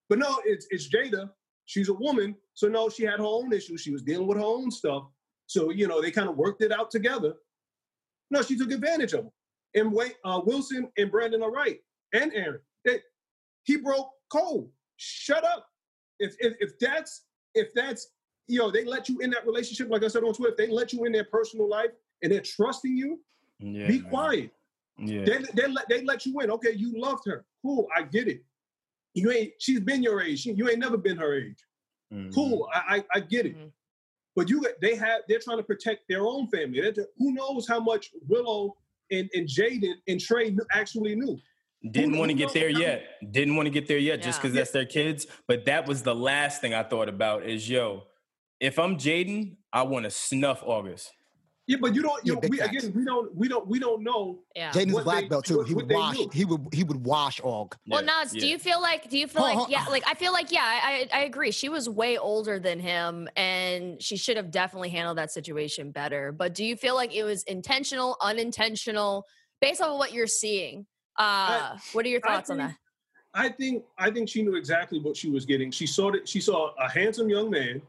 [0.10, 1.30] But no, it's, it's Jada.
[1.66, 2.36] She's a woman.
[2.54, 3.82] So no, she had her own issues.
[3.82, 5.04] She was dealing with her own stuff.
[5.52, 7.34] So, you know, they kind of worked it out together.
[8.30, 9.32] No, she took advantage of him.
[9.76, 11.82] And Wayne, uh, Wylson and Brandon are right.
[12.14, 12.62] And Erin.
[12.86, 13.00] They,
[13.64, 14.70] he broke cold.
[14.96, 15.68] Shut up.
[16.20, 17.24] If, if if that's
[17.54, 18.12] if that's
[18.48, 20.70] you know they let you in that relationship, like I said on Twitter, if they
[20.74, 21.90] let you in their personal life
[22.22, 23.20] and they're trusting you,
[23.60, 24.10] Yeah, be man.
[24.10, 24.52] quiet.
[25.00, 25.26] Yeah.
[25.26, 26.50] They they let they let you in.
[26.52, 27.44] Okay, you loved her.
[27.62, 28.46] Cool, I get it.
[29.16, 30.42] You ain't she's been your age.
[30.44, 31.58] She, you ain't never been her age.
[32.14, 32.34] Mhm.
[32.34, 33.58] Cool, I I, I get it.
[33.58, 33.72] Mhm.
[34.36, 36.80] But you, they have they're trying to protect their own family.
[36.82, 38.76] They're who knows how much Willow
[39.12, 41.38] and, and Jaden and Trey actually knew.
[41.90, 43.04] Didn't want to get there how- yet.
[43.32, 44.42] Didn't want to get there yet just Yeah.
[44.44, 45.28] because that's their kids.
[45.48, 48.04] But that was the last thing I thought about is yo,
[48.60, 51.12] if I'm Jaden, I want to snuff August.
[51.72, 52.26] Yeah, but you don't.
[52.26, 52.70] You Yeah, know, we, facts.
[52.84, 53.34] again, we don't.
[53.34, 53.66] We don't.
[53.66, 54.40] We don't know.
[54.56, 54.72] Yeah.
[54.72, 55.58] Jaden's a black they- belt too.
[55.60, 56.18] what- He would wash.
[56.18, 56.30] knew.
[56.34, 57.76] He would he would wash Og.
[57.88, 59.10] Well, Yeah, Naz, do you feel like?
[59.10, 59.66] Do you feel Hold like?
[59.68, 59.72] on.
[59.72, 61.52] Yeah, like I feel like yeah, I I I agree.
[61.52, 66.34] She was way older than him, and she should have definitely handled that situation better.
[66.34, 69.26] But do you feel like it was intentional, unintentional,
[69.62, 70.86] based on what you're seeing?
[71.18, 72.76] Uh, what are your I thoughts on that?
[73.34, 73.86] I think.
[73.98, 75.72] I think she knew exactly what she was getting.
[75.72, 76.28] She saw that.
[76.28, 77.82] She saw a handsome young man,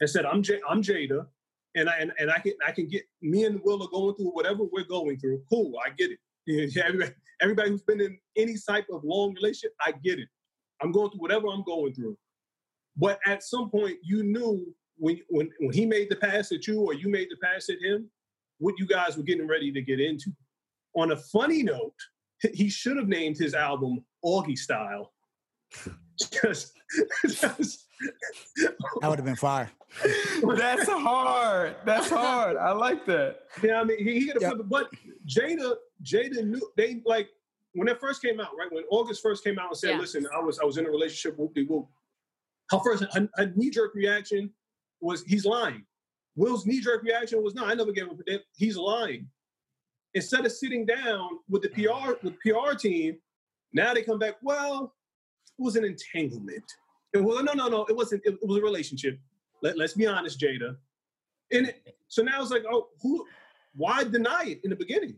[0.00, 1.26] and said, "I'm J- I'm Jada,
[1.74, 4.30] and I and, and I can I can get me and Will are going through
[4.30, 5.42] whatever we're going through.
[5.50, 6.18] Cool, I get it.
[6.84, 10.28] Everybody, everybody who's been in any type of long relationship, I get it.
[10.80, 12.16] I'm going through whatever I'm going through.
[12.96, 16.80] But at some point, you knew when when when he made the pass at you
[16.80, 18.10] or you made the pass at him,
[18.58, 20.30] what you guys were getting ready to get into.
[20.94, 21.94] On a funny note,
[22.52, 25.12] he should have named his album Augie Style.
[26.18, 26.74] Just,
[27.26, 27.84] just
[29.00, 29.70] That would have been fire.
[30.56, 31.76] That's hard.
[31.84, 32.56] That's hard.
[32.56, 33.40] I like that.
[33.62, 34.66] yeah, I mean, he, he could have, Yep.
[34.68, 34.88] but
[35.26, 37.28] Jada, Jada knew they like
[37.74, 38.70] when it first came out, right?
[38.72, 39.98] When August first came out and said, Yeah.
[39.98, 41.88] "Listen, I was I was in a relationship with the whoop."
[42.70, 44.50] Her first her, her knee jerk reaction
[45.00, 45.84] was, "He's lying."
[46.36, 48.40] Will's knee jerk reaction was, "No, I never gave him that.
[48.56, 49.28] He's lying."
[50.14, 53.16] Instead of sitting down with the PR with PR team,
[53.72, 54.36] now they come back.
[54.42, 54.94] Well,
[55.58, 56.64] it was an entanglement.
[57.12, 57.84] It was no, no, no.
[57.86, 58.22] It wasn't.
[58.24, 59.18] It, it was a relationship.
[59.62, 60.76] Let, let's be honest, Jada.
[61.52, 63.24] And it, so now it's like, oh, who?
[63.74, 65.16] Why deny it in the beginning?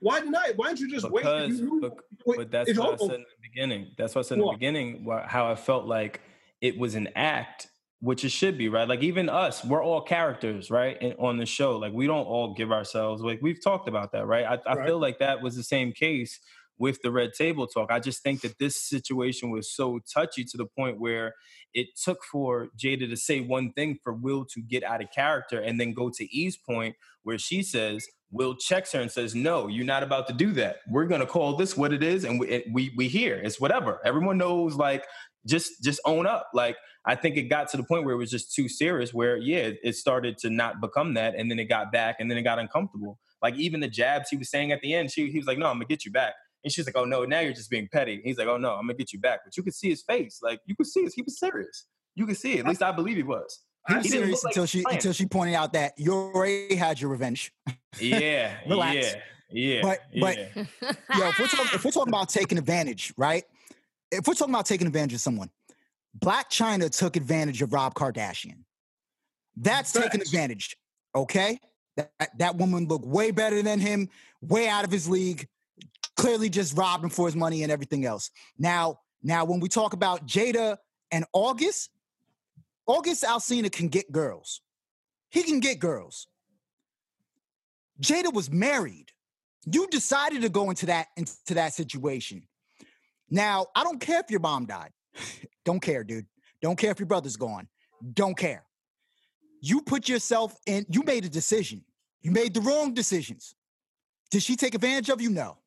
[0.00, 0.56] Why deny it?
[0.58, 1.22] Why don't you just wait?
[1.24, 3.88] Because, you knew- bec- wait, but that's what I said in the beginning.
[3.96, 5.06] That's what I said in the beginning.
[5.26, 6.20] How I felt like
[6.60, 7.68] it was an act,
[8.00, 8.88] which it should be, right?
[8.88, 10.96] Like even us, we're all characters, right?
[11.00, 13.22] And on the show, like we don't all give ourselves.
[13.22, 14.44] Like we've talked about that, right?
[14.44, 14.86] I, I Right.
[14.86, 16.40] feel like that was the same case
[16.78, 17.90] with the red table talk.
[17.90, 21.34] I just think that this situation was so touchy to the point where
[21.74, 25.60] it took for Jada to say one thing for Will to get out of character
[25.60, 29.68] and then go to Eve's point where she says, Will checks her and says, No,
[29.68, 30.78] you're not about to do that.
[30.88, 34.00] We're gonna call this what it is, and we it, we, we hear it's whatever.
[34.04, 35.04] Everyone knows, like,
[35.46, 36.48] just just own up.
[36.54, 39.36] Like, I think it got to the point where it was just too serious, where
[39.36, 42.36] yeah, it- it started to not become that, and then it got back, and then
[42.38, 43.18] it got uncomfortable.
[43.42, 45.66] Like even the jabs he was saying at the end, she he was like, No,
[45.68, 46.34] I'm gonna get you back.
[46.66, 48.88] And she's like, "Oh no, now you're just being petty." He's like, "Oh no, I'm
[48.88, 51.12] gonna get you back." But you could see his face, like you could see it.
[51.14, 51.86] He was serious.
[52.16, 52.60] You could see it.
[52.60, 53.60] At least I believe he was.
[53.86, 54.96] He was serious like until she playing.
[54.96, 57.52] until she pointed out that you already had your revenge.
[58.00, 58.94] Yeah, Relax.
[58.96, 59.20] yeah,
[59.52, 59.80] yeah.
[59.82, 60.64] But- but- yeah.
[61.18, 63.44] Yo, if we're, talking, if we're talking about taking advantage, right?
[64.10, 65.50] If we're talking about taking advantage of someone,
[66.18, 68.64] Blac Chyna took advantage of Rob Kardashian.
[69.56, 70.76] That's taking advantage.
[71.14, 71.58] Okay,
[71.96, 74.08] that that woman looked way better than him,
[74.42, 75.46] way out of his league.
[76.16, 78.30] Clearly, just robbed him for his money and everything else.
[78.58, 80.78] Now, now when we talk about Jada
[81.10, 81.90] and August,
[82.86, 84.62] August Alsina can get girls.
[85.30, 86.28] He can get girls.
[88.00, 89.06] Jada was married.
[89.70, 92.44] You decided to go into that into that situation.
[93.28, 94.90] Now, I don't care if your mom died.
[95.64, 96.26] don't care, dude.
[96.62, 97.68] Don't care if your brother's gone.
[98.14, 98.64] Don't care.
[99.60, 101.84] You put yourself in, you made a decision.
[102.22, 103.54] You made the wrong decisions.
[104.30, 105.30] Did she take advantage of you?
[105.30, 105.58] No.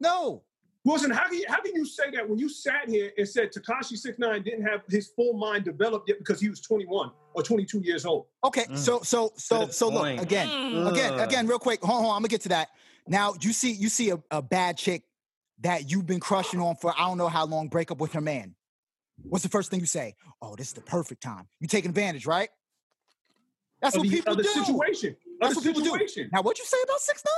[0.00, 0.42] No.
[0.86, 3.52] Wylson, how can you, how can you say that when you sat here and said
[3.52, 7.42] Tekashi Six Nine didn't have his full mind developed yet because he was 21 or
[7.42, 8.26] 22 years old?
[8.44, 8.76] Okay, Mm.
[8.76, 10.20] so so so the so look point.
[10.20, 10.90] again, Mm.
[10.92, 11.82] again, again, real quick.
[11.82, 12.68] Hold on, I'm gonna get to that.
[13.06, 15.02] Now you see you see a, a bad chick
[15.60, 17.68] that you've been crushing on for I don't know how long.
[17.68, 18.54] Break up with her man.
[19.24, 20.14] What's the first thing you say?
[20.40, 21.48] Oh, this is the perfect time.
[21.60, 22.48] You take advantage, right?
[23.82, 24.48] That's Of what the, people of the do.
[24.64, 25.10] situation.
[25.10, 26.28] Of That's the what people do.
[26.32, 27.32] Now, what'd you say about six nine?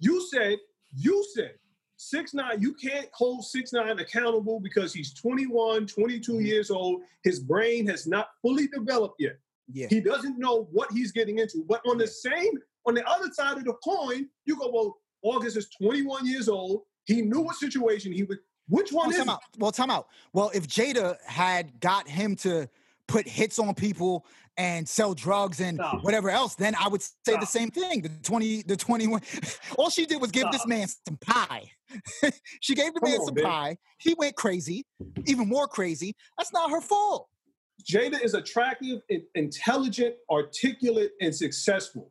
[0.00, 0.58] You said,
[0.94, 1.54] you said,
[1.96, 6.46] six nine, you can't hold six nine accountable because he's 21, 22 Mhm.
[6.46, 7.02] years old.
[7.24, 9.38] His brain has not fully developed yet.
[9.72, 9.86] Yeah.
[9.88, 11.64] He doesn't know what he's getting into.
[11.64, 12.52] But on the same,
[12.86, 16.82] on the other side of the coin, you go, well, August is 21 years old.
[17.04, 18.38] He knew what situation he was
[18.68, 19.42] Which one Well, is time out.
[19.58, 20.08] Well, time out.
[20.32, 22.68] Well, if Jada had got him to
[23.08, 24.26] put hits on people
[24.56, 26.02] and sell drugs and Stop.
[26.02, 28.02] whatever else, then I would say the same thing.
[28.02, 29.20] The 20, the 21.
[29.78, 31.70] All she did was give this man some pie.
[32.60, 33.44] she gave the Come man on, some man.
[33.44, 33.76] pie.
[33.98, 34.86] He went crazy,
[35.26, 36.14] even more crazy.
[36.38, 37.28] That's not her fault.
[37.88, 42.10] Jada is attractive, in- intelligent, articulate, and successful.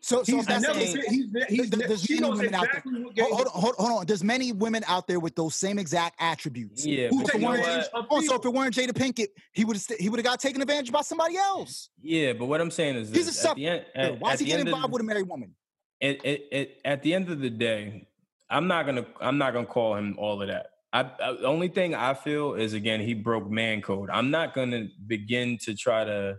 [0.00, 2.66] So, so He's if that's the never case, he's, he's, there's many knows women out
[2.72, 4.06] there- exactly hold, hold, hold, hold on.
[4.06, 6.86] There's many women out there with those same exact attributes.
[6.86, 8.06] Yeah, Who but you know advantage what?
[8.10, 10.62] Oh, so if it weren't Jada Pinkett, he would have he would have got taken
[10.62, 11.90] advantage by somebody else.
[12.00, 14.40] Yeah, but what I'm saying is He's a this, at the end, at, Why is
[14.40, 15.54] he getting involved the- with a married woman?
[16.00, 18.06] it, it, it, at the end of the day,
[18.48, 20.66] I'm not gonna I'm not gonna call him all of that.
[20.92, 24.10] I, I the only thing I feel is again he broke man code.
[24.10, 26.38] I'm not gonna begin to try to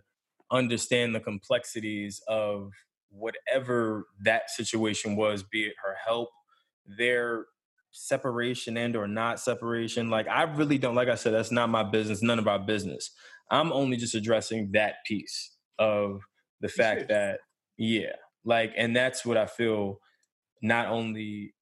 [0.49, 2.71] understand the complexities of
[3.09, 6.29] whatever that situation was, be it her help,
[6.85, 7.45] their
[7.91, 10.09] separation and or not separation.
[10.09, 13.11] Like I really don't like I said, that's not my business, none of our business.
[13.51, 16.21] I'm only just addressing that piece of
[16.61, 17.39] the fact that,
[17.77, 19.99] yeah, like, and that's what I feel
[20.61, 21.53] not only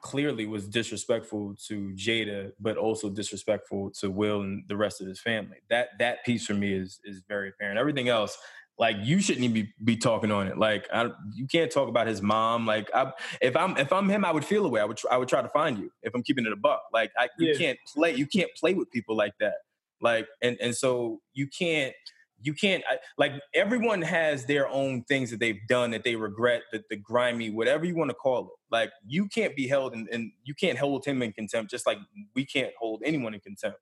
[0.00, 5.20] clearly was disrespectful to Jada, but also disrespectful to Will and the rest of his
[5.20, 5.58] family.
[5.70, 7.78] That that piece for me is is very apparent.
[7.78, 8.36] Everything else,
[8.82, 10.58] like you shouldn't even be, be talking on it.
[10.58, 12.66] Like I, you can't talk about his mom.
[12.66, 14.80] Like I, if I'm if I'm him, I would feel away.
[14.80, 16.82] I would tr- I would try to find you if I'm keeping it a buck.
[16.92, 17.58] Like I, you Yeah.
[17.58, 19.54] can't play you can't play with people like that.
[20.00, 21.94] Like and and so you can't
[22.40, 26.62] you can't I, like everyone has their own things that they've done that they regret
[26.72, 30.08] that the grimy whatever you want to call it like you can't be held in,
[30.10, 31.98] and you can't hold him in contempt just like
[32.34, 33.78] we can't hold anyone in contempt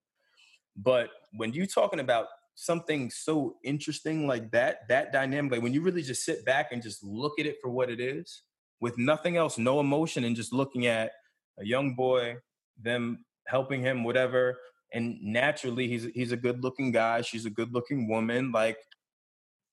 [0.77, 2.27] but when you're talking about
[2.61, 6.83] something so interesting like that that dynamic like when you really just sit back and
[6.83, 8.43] just look at it for what it is
[8.81, 11.13] with nothing else no emotion and just looking at
[11.59, 12.37] a young boy
[12.79, 14.59] them helping him whatever
[14.93, 18.77] and naturally he's he's a good looking guy she's a good looking woman like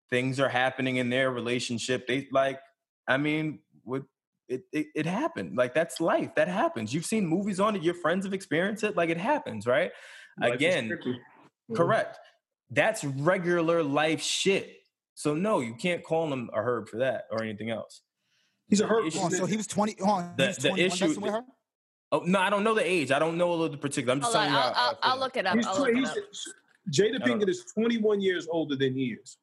[0.09, 2.57] things are happening in their relationship they like
[3.05, 4.03] i mean what
[4.47, 7.93] it, it it happened like that's life that happens you've seen movies on it your
[7.95, 9.91] friends have experienced it like it happens right
[10.39, 10.97] Life again.
[11.03, 11.75] Mhm.
[11.75, 12.17] correct
[12.71, 14.73] that's regular life shit
[15.13, 18.01] so no you can't call him a herb for that or anything else
[18.69, 19.05] He's a herb.
[19.05, 19.95] issue- on, so he was 20.
[19.99, 21.43] hold on, he The- was the issue- messing with her?
[22.11, 24.45] oh no i don't know the age i don't know the particular i'm just Hold
[24.47, 25.13] on, telling you I'll, how, how I I'll.
[25.13, 25.55] I'll look it up.
[25.55, 26.15] He's, I'll tw- look it he's up.
[26.91, 29.37] Jada Pinkett is 21 years older than he is.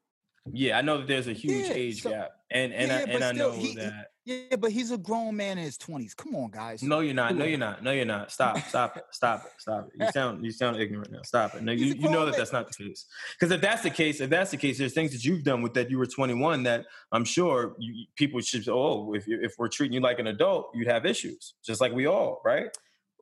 [0.52, 3.00] yeah i know that there's a huge Yeah, age so- gap and and Yeah, I,
[3.02, 5.76] and I still, know he- he- that Yeah, but he's a grown man in his
[5.76, 6.16] 20s.
[6.16, 6.82] Come on, guys.
[6.82, 7.36] No, you're not.
[7.36, 7.82] No, you're not.
[7.82, 8.32] No, you're not.
[8.32, 8.58] Stop.
[8.60, 9.04] Stop it.
[9.10, 9.52] Stop it.
[9.58, 10.00] Stop it.
[10.00, 11.20] You sound you sound ignorant now.
[11.22, 11.62] Stop it.
[11.62, 13.04] No, you, you know that that's not the case.
[13.38, 15.74] Because if that's the case, if that's the case, there's things that you've done with
[15.74, 18.66] that you were 21 that I'm sure you, people should.
[18.68, 22.06] Oh, if if we're treating you like an adult, you'd have issues, just like we
[22.06, 22.68] all, right?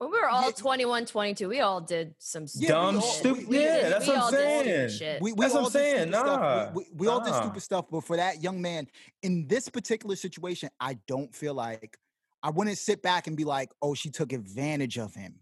[0.03, 0.51] When we were all Yeah.
[0.57, 3.47] 21, 22, we all did some Yeah, Dumb, stupid.
[3.47, 4.89] we- we- yeah, did- that's what I'm saying.
[4.91, 5.23] shit.
[5.23, 6.41] We, we That's what all I'm did saying, stupid stuff.
[6.41, 8.89] nah, We, we, we all did stupid stuff, but for that young man,
[9.23, 11.97] in this particular situation, I don't feel like
[12.43, 15.39] I wouldn't sit back and be like, "Oh, she took advantage of him,"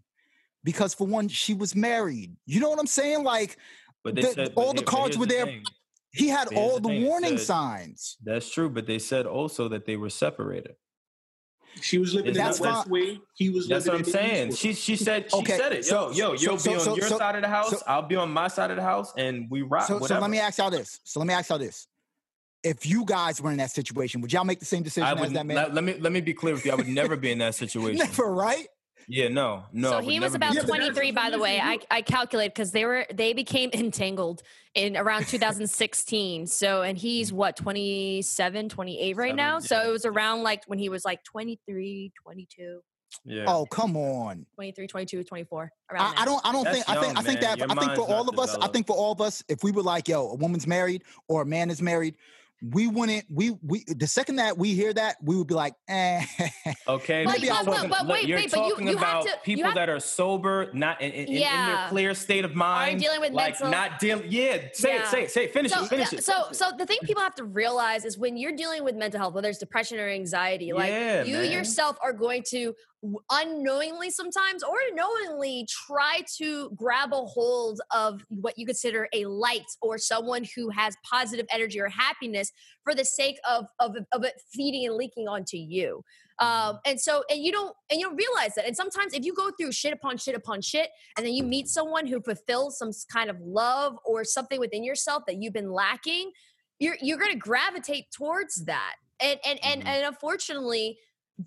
[0.63, 2.37] because for one, she was married.
[2.45, 3.23] You know what I'm saying?
[3.23, 3.57] Like
[4.03, 5.45] But they The- said all but the cards were the there.
[5.47, 5.63] thing.
[6.11, 8.17] he had all the the warning said- signs.
[8.23, 10.75] That's true, but they said also that they were separated.
[11.79, 12.87] She was living in That's the West.
[12.89, 13.21] Wing.
[13.35, 14.53] He was That's living what I'm in saying.
[14.55, 15.85] She she said she Okay, said it.
[15.85, 17.69] so- Yo, yo, you'll so- be on so- your so- side of the house.
[17.71, 19.87] so- I'll be on my side of the house, and we rock.
[19.87, 20.99] So, so let me ask y'all this.
[21.03, 21.87] So let me ask y'all this.
[22.63, 25.31] If you guys were in that situation, would y'all make the same decision I as
[25.33, 25.55] that man?
[25.57, 26.71] let, let me let me be clear with you.
[26.71, 27.97] I would never be in that situation.
[27.97, 28.67] Never, right?
[29.07, 29.89] Yeah, no, no.
[29.89, 31.59] So he was never be about in Yeah, that but that's 23, by the way.
[31.61, 34.41] I, I calculate because they were they became entangled
[34.73, 36.47] in around 2016.
[36.47, 37.35] So and he's mm.
[37.35, 39.59] what 27, 28 right Seven, now.
[39.59, 42.81] So it was around like when he was like 23, 22,
[43.25, 43.45] Yeah.
[43.47, 44.45] Oh, come on.
[44.55, 45.71] 23, 22, 24.
[45.91, 46.45] Around I, I don't.
[46.45, 46.89] I don't That's think.
[46.89, 47.17] I think.
[47.17, 47.49] I think man.
[47.49, 47.57] that.
[47.59, 48.55] Your I think for all not of us.
[48.55, 51.41] I think for all of us, if we were like, "Yo, a woman's married or
[51.41, 52.15] a man is married,"
[52.61, 53.25] we wouldn't.
[53.29, 56.23] We we the second that we hear that, we would be like, eh.
[56.87, 58.97] Okay, But- but, you're but- but- talking, but wait, you're wait, but you- talking you
[58.97, 62.13] have about to- you people have- that are sober, not in, in, in their clear
[62.13, 64.25] state of mind, are dealing with like mental- not dealing.
[64.29, 65.01] Yeah, say Yeah.
[65.01, 65.53] it, say it, say it.
[65.53, 66.23] Finish so, it, finish yeah, it.
[66.23, 69.33] so so the thing people have to realize is when you're dealing with mental health
[69.33, 71.51] whether it's depression or anxiety like Yeah, you man.
[71.51, 72.75] yourself are going to w-
[73.31, 79.65] unknowingly sometimes or knowingly try to grab a hold of what you consider a light
[79.81, 82.51] or someone who has positive energy or happiness
[82.83, 86.03] for the sake of of, of it feeding and leaking onto you.
[86.39, 88.65] Um, and so and you don't and you don't realize that.
[88.67, 91.67] And sometimes if you go through shit upon shit upon shit and then you meet
[91.67, 96.31] someone who fulfills some kind of love or something within yourself that you've been lacking
[96.79, 98.95] you're you're going to gravitate towards that.
[99.21, 99.87] And and and, Mhm.
[99.87, 100.97] and unfortunately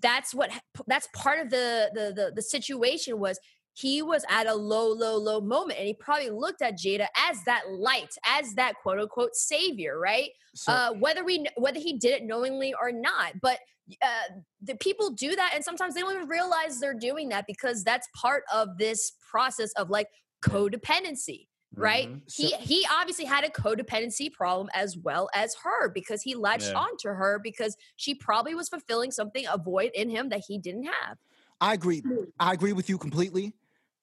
[0.01, 0.51] that's what
[0.87, 3.39] that's part of the, the the the situation was
[3.73, 7.43] he was at a low low low moment and he probably looked at jada as
[7.45, 12.13] that light as that quote unquote savior right So, uh, whether we whether he did
[12.13, 13.33] it knowingly or not.
[13.41, 13.59] But
[14.01, 17.83] uh, the people do that, and sometimes they don't even realize they're doing that because
[17.83, 20.07] that's part of this process of like
[20.41, 22.09] codependency, right?
[22.09, 22.21] Mhm.
[22.33, 26.69] He So- he obviously had a codependency problem as well as her because he latched
[26.71, 26.79] Yeah.
[26.79, 30.85] onto her because she probably was fulfilling something a void in him that he didn't
[30.85, 31.17] have.
[31.61, 32.03] I agree.
[32.39, 33.53] I agree with you completely.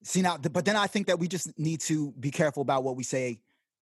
[0.03, 2.97] See now, but then I think that we just need to be careful about what
[2.97, 3.41] we say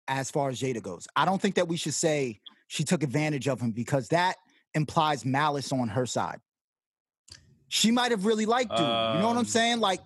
[0.07, 1.07] as far as Jada goes.
[1.15, 4.37] I don't think that we should say she took advantage of him because that
[4.73, 6.39] implies malice on her side.
[7.67, 8.79] She might have really liked dude.
[8.79, 9.79] you know what I'm Um, saying?
[9.79, 9.99] Like,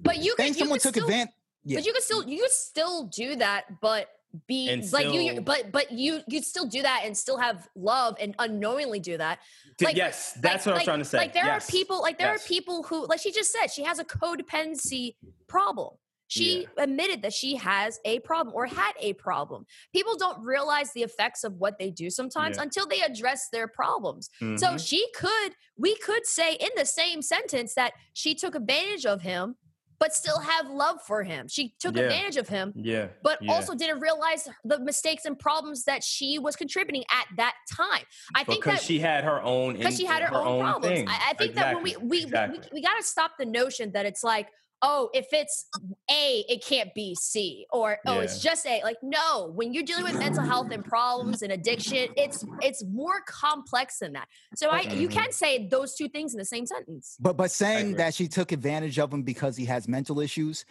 [0.00, 1.34] But you saying could you someone took still, advantage.
[1.68, 1.76] Yeah.
[1.78, 4.08] But you could still you could still do that, but
[4.46, 7.68] be And like you, you but but you you'd still do that and still have
[7.76, 9.38] love and unknowingly do that.
[9.78, 11.18] T- like- yes, Like- that's what I'm trying to say.
[11.18, 11.68] Like there Yes.
[11.68, 12.44] are people, like there Yes.
[12.44, 15.16] are people who, like she just said, she has a codependency
[15.46, 15.94] problem.
[16.30, 19.64] She admitted that she has a problem or had a problem.
[19.94, 22.64] People don't realize the effects of what they do sometimes Yeah.
[22.64, 24.28] until they address their problems.
[24.40, 24.86] So Mhm.
[24.86, 29.56] she could, we could say in the same sentence that she took advantage of him,
[30.00, 31.48] but still have love for him.
[31.48, 32.04] She took Yeah.
[32.04, 33.52] advantage of him, yeah, but yeah.
[33.52, 38.04] also didn't realize the mistakes and problems that she was contributing at that time.
[38.34, 40.94] I think because that she had her own because she had her, own, problems.
[40.94, 41.08] thing.
[41.08, 42.58] I, I think that when we Exactly, we, exactly.
[42.72, 44.48] we we got to stop the notion that it's like,
[44.82, 45.66] oh, if it's
[46.10, 48.80] A, it can't be C, or oh, it's just A.
[48.82, 53.20] Like, no, when you're dealing with mental health and problems and addiction, it's it's more
[53.26, 54.28] complex than that.
[54.56, 55.12] So I you Mhm.
[55.12, 57.16] can't say those two things in the same sentence.
[57.20, 60.64] But but saying that she took advantage of him because he has mental issues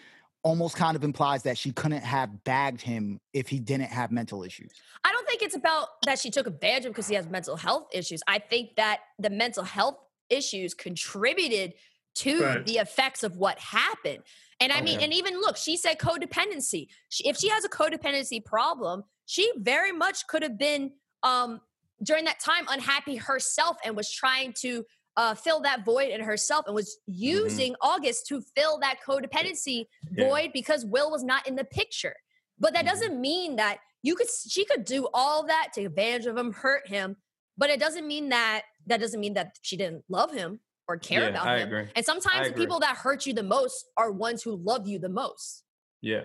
[0.44, 4.44] almost kind of implies that she couldn't have bagged him if he didn't have mental
[4.44, 4.72] issues.
[5.04, 7.58] I don't think it's about that she took advantage of him because he has mental
[7.58, 8.22] health issues.
[8.28, 9.98] I think that the mental health
[10.30, 11.74] issues contributed
[12.20, 12.66] to Right.
[12.66, 14.24] the effects of what happened.
[14.60, 16.88] And I mean, and even look, she said codependency.
[17.10, 20.94] She, if she has a codependency problem, she very much could have been
[21.24, 21.62] um,
[22.04, 24.84] during that time unhappy herself and was trying to
[25.16, 30.20] uh, fill that void in herself and was using August to fill that codependency Mm-hmm.
[30.22, 30.28] Yeah.
[30.30, 32.16] void because Will was not in the picture.
[32.60, 32.88] But that Mhm.
[32.90, 36.88] doesn't mean that you could she could do all that, take advantage of him, hurt
[36.88, 37.18] him,
[37.58, 41.22] but it doesn't mean that that doesn't mean that she didn't love him or care
[41.24, 41.68] Yeah, about I him.
[41.68, 41.86] agree.
[41.96, 42.66] And sometimes the agree.
[42.66, 45.64] people that hurt you the most are ones who love you the most.
[46.02, 46.22] Yeah,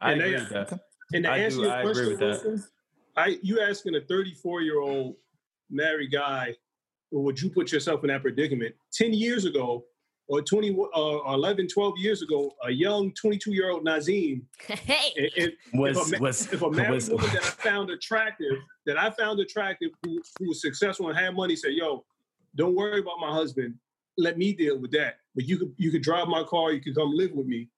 [0.00, 0.80] I And agree with that.
[1.12, 2.64] And to I answer do- your I agree with that.
[3.16, 5.16] I you asking a 34 year old
[5.70, 6.54] married guy,
[7.10, 8.74] well, would you put yourself in that predicament?
[8.92, 9.84] 10 years ago,
[10.26, 15.12] or 20, uh, or 11, 12 years ago, a young 22 year old Nazim, hey,
[15.16, 17.90] if, if, Was if a, ma- was if a married was woman that I found
[17.90, 22.04] attractive, that I found attractive, who, who was successful and had money, said, "Yo,
[22.56, 23.74] don't worry about my husband.
[24.16, 25.16] Let me deal with that.
[25.34, 26.72] But you could you could drive my car.
[26.72, 27.68] You could come live with me."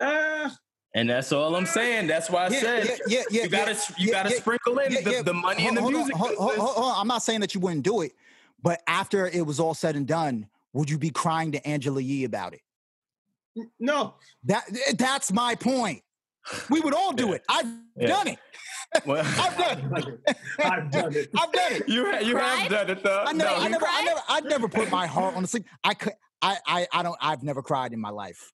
[0.00, 0.56] Ah,
[0.94, 2.06] and that's all I'm saying.
[2.06, 4.78] That's why I yeah, said yeah, yeah, yeah, you gotta yeah, you gotta yeah, sprinkle
[4.78, 5.22] in yeah, the, yeah.
[5.22, 6.16] the money Hold- in the hold on, music.
[6.16, 7.00] hold- hold- hold on.
[7.00, 8.12] I'm not saying that you wouldn't do it,
[8.62, 12.24] but after it was all said and done, would you be crying to Angela Yee
[12.24, 12.60] about it?
[13.78, 14.14] no.
[14.44, 14.64] That
[14.96, 16.02] that's my point.
[16.70, 17.34] We would all do Yeah.
[17.34, 17.42] it.
[17.48, 17.66] I've
[17.96, 18.06] Yeah.
[18.08, 18.38] done it.
[19.06, 20.36] Well, I've done it.
[20.62, 21.30] I've done it.
[21.38, 21.88] I've done it.
[21.88, 23.24] you ha- you have done it though.
[23.26, 24.04] I never, No, I never, I cried?
[24.04, 25.64] never, I never put my heart on the sleeve.
[25.82, 27.16] I could, I, I, I don't.
[27.20, 28.52] I've never cried in my life.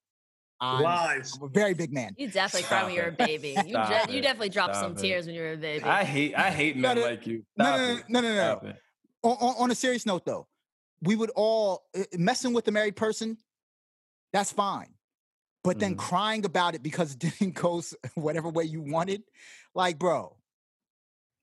[0.62, 1.32] I'm, Lies.
[1.36, 2.14] I'm a very big man.
[2.18, 3.56] you definitely cried when you were a baby.
[3.66, 5.00] You, Stop de- you definitely dropped Stop some it.
[5.00, 5.84] tears when you were a baby.
[5.84, 7.42] I hate I hate No, men no, like you.
[7.56, 8.04] No, Stop no, it.
[8.08, 8.72] no, no, no, no.
[9.22, 10.46] On, on, on a serious note, though,
[11.02, 13.36] we would all uh, messing with a married person.
[14.32, 14.94] That's fine,
[15.62, 15.98] but then Mhm.
[15.98, 17.82] crying about it because it didn't go
[18.14, 19.22] whatever way you wanted,
[19.74, 20.36] like, bro.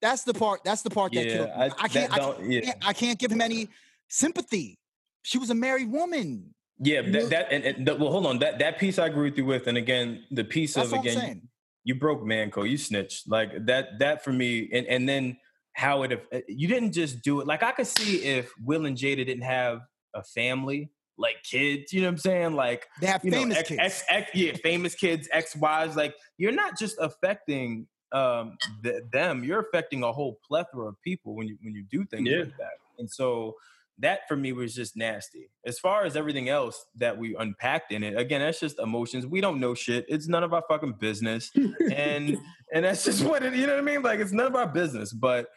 [0.01, 0.63] That's the part.
[0.63, 1.53] That's the part that killed me.
[1.53, 2.13] I, I can't.
[2.13, 2.61] I don't- yeah.
[2.61, 3.67] can't, I can't give him any
[4.09, 4.77] sympathy.
[5.23, 6.53] She was a married woman.
[6.79, 8.37] Yeah, that, that and, and the, well, hold on.
[8.39, 11.49] That that piece I agree with you with, and again, the piece That's of again,
[11.83, 12.37] you broke man.
[12.37, 13.27] Manco, you snitched.
[13.27, 15.37] Like that that for me, and and then
[15.73, 17.47] how it uh, you didn't just do it.
[17.47, 19.81] Like I could see if Will and Jada didn't have
[20.13, 21.91] a family, like kids.
[21.93, 22.53] You know what I'm saying?
[22.53, 23.79] Like They have you know, famous ex, kids.
[23.81, 25.95] ex, ex, yeah, famous kids, ex wives.
[25.95, 31.35] Like you're not just affecting um th- them, you're affecting a whole plethora of people
[31.35, 32.39] when you when you do things Yeah.
[32.39, 32.71] like that.
[32.99, 33.55] And so
[33.99, 35.49] that for me was just nasty.
[35.65, 39.25] As far as everything else that we unpacked in it, again, that's just emotions.
[39.25, 40.05] We don't know shit.
[40.07, 41.49] It's none of our fucking business.
[41.91, 42.37] and
[42.73, 44.03] and that's just what it, you know what I mean?
[44.03, 45.11] Like it's none of our business.
[45.11, 45.47] But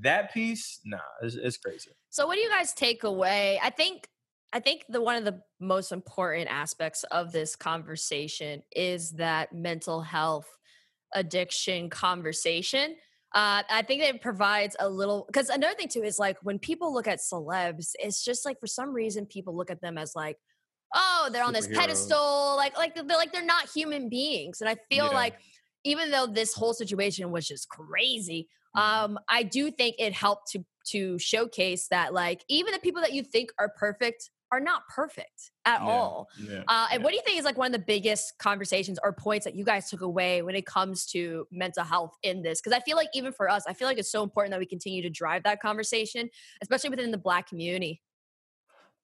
[0.00, 1.90] that piece, nah, it's, it's crazy.
[2.10, 3.60] So what do you guys take away?
[3.62, 4.08] I think
[4.54, 10.02] I think the one of the most important aspects of this conversation is that mental
[10.02, 10.46] health
[11.14, 12.96] addiction conversation.
[13.34, 16.60] Uh, I think that it provides a little because another thing too is like when
[16.60, 20.14] people look at celebs, it's just like for some reason people look at them as
[20.14, 20.38] like,
[20.94, 24.60] oh, they're on this pedestal, like like they're like they're not human beings.
[24.60, 25.14] And I feel Yeah.
[25.14, 25.34] like
[25.84, 29.04] even though this whole situation was just crazy, Mm-hmm.
[29.04, 33.12] um, I do think it helped to to showcase that like even the people that
[33.14, 36.28] you think are perfect are not perfect at Yeah, all.
[36.36, 36.62] Yeah.
[36.68, 37.04] Uh, and yeah.
[37.04, 39.64] what do you think is like one of the biggest conversations or points that you
[39.64, 42.60] guys took away when it comes to mental health in this?
[42.60, 44.66] Because I feel like even for us, I feel like it's so important that we
[44.66, 46.30] continue to drive that conversation,
[46.62, 48.02] especially within the Black community.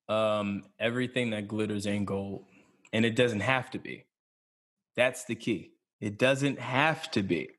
[0.08, 2.44] um, everything that glitters ain't gold,
[2.92, 4.06] and it doesn't have to be.
[4.96, 5.72] That's the key.
[6.00, 7.50] It doesn't have to be.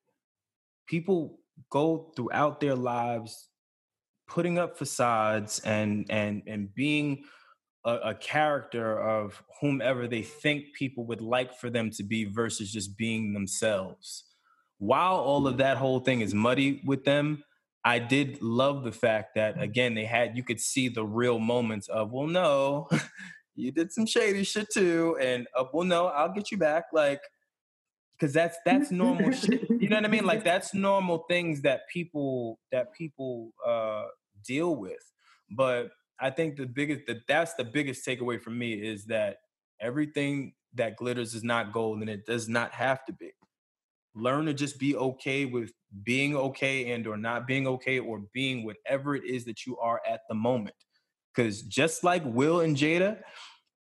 [0.87, 3.49] People go throughout their lives
[4.27, 7.23] putting up facades and and and being
[7.85, 12.71] a, a character of whomever they think people would like for them to be versus
[12.71, 14.25] just being themselves.
[14.77, 17.43] While all of that whole thing is muddy with them,
[17.83, 21.87] I did love the fact that again they had you could see the real moments
[21.87, 22.87] of well no
[23.55, 27.21] you did some shady shit too and uh, well no I'll get you back like
[28.13, 30.25] because that's that's normal shit you know what I mean?
[30.25, 34.05] Like that's normal things that people that people uh
[34.45, 35.11] deal with.
[35.49, 35.89] But
[36.21, 39.37] I think the biggest that that's the biggest takeaway for me is that
[39.81, 43.31] everything that glitters is not gold and it does not have to be.
[44.13, 45.71] Learn to just be okay with
[46.03, 49.99] being okay and or not being okay or being whatever it is that you are
[50.07, 50.75] at the moment.
[51.33, 53.21] Because just like will and jada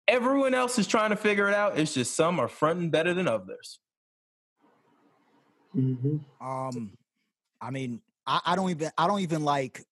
[0.08, 1.78] everyone else is trying to figure it out.
[1.78, 3.78] It's just some are fronting better than others.
[5.76, 6.20] Mhm.
[6.40, 6.96] Um,
[7.60, 9.84] I mean, I, I don't even I don't even like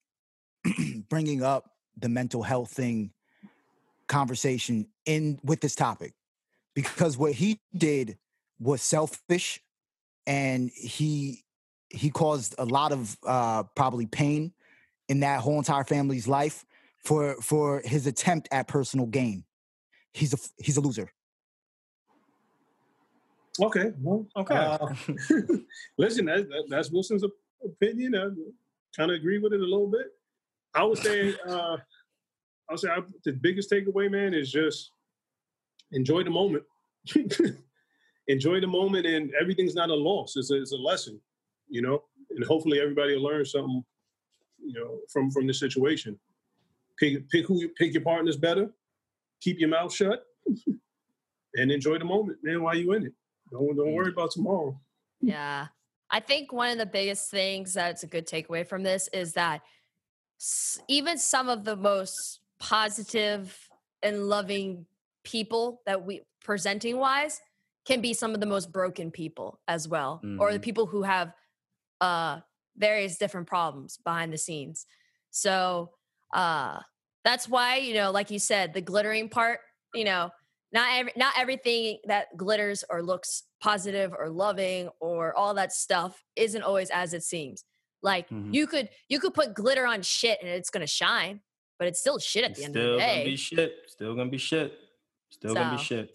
[1.08, 1.70] bringing up
[2.00, 3.12] the mental health thing
[4.08, 6.14] conversation in with this topic
[6.74, 8.16] because what he did
[8.58, 9.60] was selfish
[10.26, 11.44] and he
[11.90, 14.52] he caused a lot of uh probably pain
[15.08, 16.64] in that whole entire family's life
[17.04, 19.44] for for his attempt at personal gain
[20.14, 21.10] he's a he's a loser
[23.60, 23.92] Okay.
[24.00, 24.54] Well, Okay.
[24.54, 24.78] uh,
[25.98, 27.24] listen, that, that, that's Wylson's
[27.64, 28.14] opinion.
[28.14, 28.28] I
[28.96, 30.06] kind of agree with it a little bit.
[30.74, 31.76] I would say, uh,
[32.68, 34.92] I would say I, the biggest takeaway, man, is just
[35.92, 36.64] enjoy the moment.
[38.28, 40.36] enjoy the moment, and everything's not a loss.
[40.36, 41.20] It's a, it's a lesson,
[41.68, 42.02] you know.
[42.30, 43.84] And hopefully, everybody will learn something,
[44.64, 46.18] you know, from from this situation.
[46.98, 48.70] Pick pick who you pick your partners better.
[49.40, 50.24] Keep your mouth shut,
[51.54, 52.62] and enjoy the moment, man.
[52.62, 53.12] While you in it.
[53.50, 54.78] Don't don't worry about tomorrow.
[55.20, 55.68] Yeah.
[56.10, 59.60] I think one of the biggest things that's a good takeaway from this is that
[60.88, 63.68] even some of the most positive
[64.02, 64.86] and loving
[65.24, 67.40] people that we presenting wise
[67.84, 70.62] can be some of the most broken people as well or the Mhm.
[70.62, 71.32] people who have
[72.00, 72.40] uh
[72.76, 74.86] various different problems behind the scenes
[75.30, 75.94] so
[76.32, 76.80] uh
[77.24, 79.60] that's why you know like you said the glittering part
[79.94, 80.30] you know
[80.72, 86.22] not every, not everything that glitters or looks positive or loving or all that stuff
[86.36, 87.64] isn't always as it seems.
[88.02, 88.54] Like Mhm.
[88.54, 91.40] you could you could put glitter on shit and it's gonna shine,
[91.78, 93.06] but it's still shit at the end of the day.
[93.06, 94.72] still gonna be shit still gonna be shit
[95.30, 96.10] still gonna be shit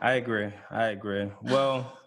[0.00, 1.98] i agree i agree well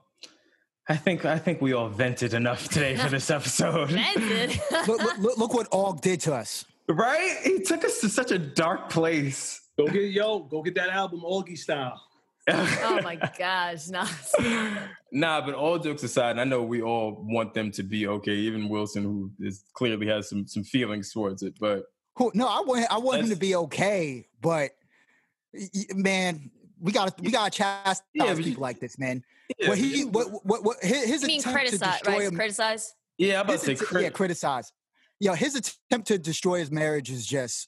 [0.89, 4.59] i think i think we all vented enough today for this episode Vented.
[4.87, 8.31] look, look, look, look what Og did to us right he took us to such
[8.31, 12.01] a dark place Go get yo, go get that album Augie style.
[12.49, 14.05] Oh my gosh, no.
[15.11, 18.33] nah, but all jokes aside, and I know we all want them to be okay.
[18.33, 21.83] Even Wylson, who is clearly has some some feelings towards it, but
[22.15, 22.31] Who?
[22.33, 24.71] No, I want I want him to be okay, but
[25.53, 28.79] y- y- man, we got to we got to chastise Yeah, but you- people like
[28.79, 29.23] this, man.
[29.59, 32.21] yeah, what he what what, what his, his You mean attempt to criticize, destroy right?
[32.27, 32.93] him, Criticize.
[33.17, 34.71] yeah, I'm about his to say, att- crit- yeah, criticize.
[35.19, 37.67] Yo, his attempt to destroy his marriage is just,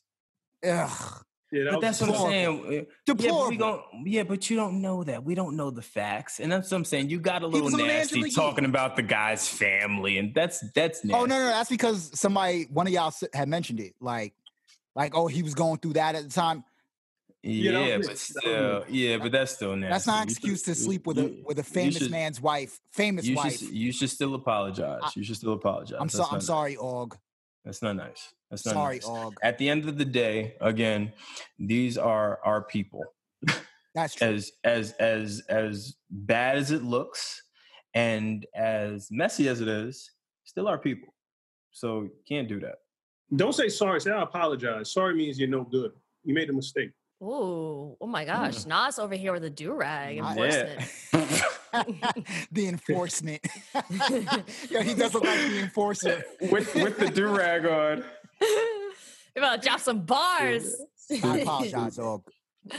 [0.65, 1.23] ugh.
[1.51, 2.29] Yeah, But that's what I'm deplorable.
[2.31, 2.65] saying.
[2.67, 2.73] Eh,
[3.07, 3.81] yeah, but we don't.
[4.05, 5.23] Yeah, but you don't know that.
[5.23, 7.09] We don't know the facts, and that's what I'm saying.
[7.09, 8.31] You got a little nasty Angela Yee.
[8.35, 11.19] talking about the guy's family, and that's that's nasty.
[11.19, 13.95] Oh no, no, that's because somebody, one of y'all had mentioned it.
[13.99, 14.33] Like,
[14.95, 16.63] like, oh, he was going through that at the time.
[17.41, 18.19] Yeah, that Yeah, was but it.
[18.43, 19.91] That was still, yeah, but that's still nasty.
[19.93, 23.25] That's not an excuse to sleep with a with a famous should- man's wife, famous
[23.25, 23.57] You wife.
[23.57, 25.01] should you should still apologize.
[25.15, 25.97] You should still apologize.
[25.99, 27.17] I'm so, I'm sorry, Og.
[27.65, 28.33] That's not nice.
[28.49, 29.05] That's not Sorry, nice.
[29.05, 29.35] Og.
[29.43, 31.13] At the end of the day, again,
[31.59, 33.03] these are our people.
[33.93, 34.27] That's true.
[34.27, 37.43] As as as as bad as it looks,
[37.93, 40.11] and as messy as it is,
[40.45, 41.13] still our people.
[41.71, 42.75] So you can't do that.
[43.35, 44.01] Don't say sorry.
[44.01, 44.91] Say I apologize.
[44.91, 45.91] Sorry means you're no good.
[46.23, 46.91] You made a mistake.
[47.21, 48.59] Ooh, oh my gosh.
[48.59, 48.67] Mm.
[48.67, 51.43] Naz over here with a do rag I- enforcement.
[52.51, 53.45] the enforcement.
[54.69, 56.23] yeah, he doesn't like the enforcer.
[56.41, 58.03] with with the do rag on.
[58.41, 58.91] you
[59.35, 60.75] about to drop some bars.
[61.23, 62.23] I apologize, Og.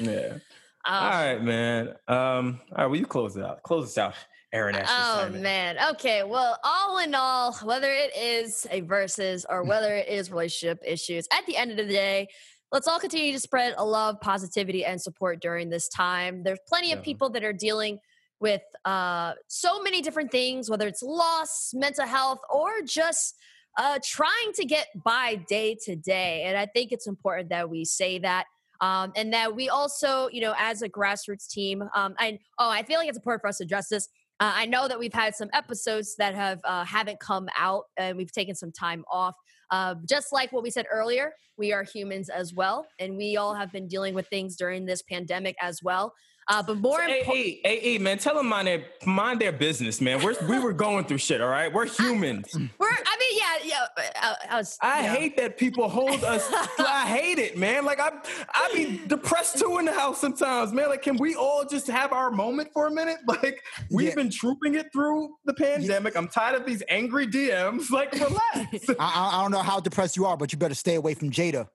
[0.01, 0.39] Yeah.
[0.87, 1.89] Oh, All right, man.
[2.09, 2.61] Um.
[2.71, 2.87] All right.
[2.87, 3.63] Well, you close it out.
[3.63, 4.15] Close this out,
[4.53, 4.75] Erin.
[4.77, 5.43] Ashley Oh Simon.
[5.43, 5.77] man.
[5.93, 6.23] Okay.
[6.23, 11.27] Well, all in all, whether it is a Verzuz or whether it is relationship issues,
[11.33, 12.29] at the end of the day,
[12.73, 16.43] let's all continue to spread a love, positivity, and support during this time.
[16.43, 17.99] There's plenty of people that are dealing
[18.41, 23.37] with uh, so many different things, whether it's loss, mental health, or just
[23.79, 26.45] uh, trying to get by day to day.
[26.45, 28.47] And I think it's important that we say that.
[28.83, 32.71] Um, and that we also, you know, as a Grass Routes team, um, and oh,
[32.71, 34.09] I feel like it's important for us to address this.
[34.41, 38.17] Uh, I know that we've had some episodes that have uh, haven't come out, and
[38.17, 39.35] we've taken some time off.
[39.71, 43.55] Uh, just like what we said earlier, we are humans as well, and we all
[43.55, 46.15] have been dealing with things during this pandemic as well.
[46.51, 49.53] Uh, but more Hey, important, hey, hey, hey, man, tell them mind their, mind their
[49.53, 50.21] business, man.
[50.23, 51.73] We're, we were going through shit, all right?
[51.73, 52.49] We're humans.
[52.55, 54.05] we're, I mean, yeah, yeah.
[54.21, 54.77] I, I was.
[54.83, 55.15] I you know.
[55.15, 56.51] hate that people hold us.
[56.79, 57.85] I hate it, man.
[57.85, 58.11] Like I,
[58.53, 60.89] I be depressed too in the house sometimes, man.
[60.89, 63.19] Like, can we all just have our moment for a minute?
[63.31, 64.15] Like, we've Yeah.
[64.17, 66.17] been trooping it through the pandemic.
[66.17, 67.91] I'm tired of these angry DMs.
[67.91, 68.89] Like, relax.
[68.89, 71.31] I, I, I don't know how depressed you are, but you better stay away from
[71.31, 71.69] Jada.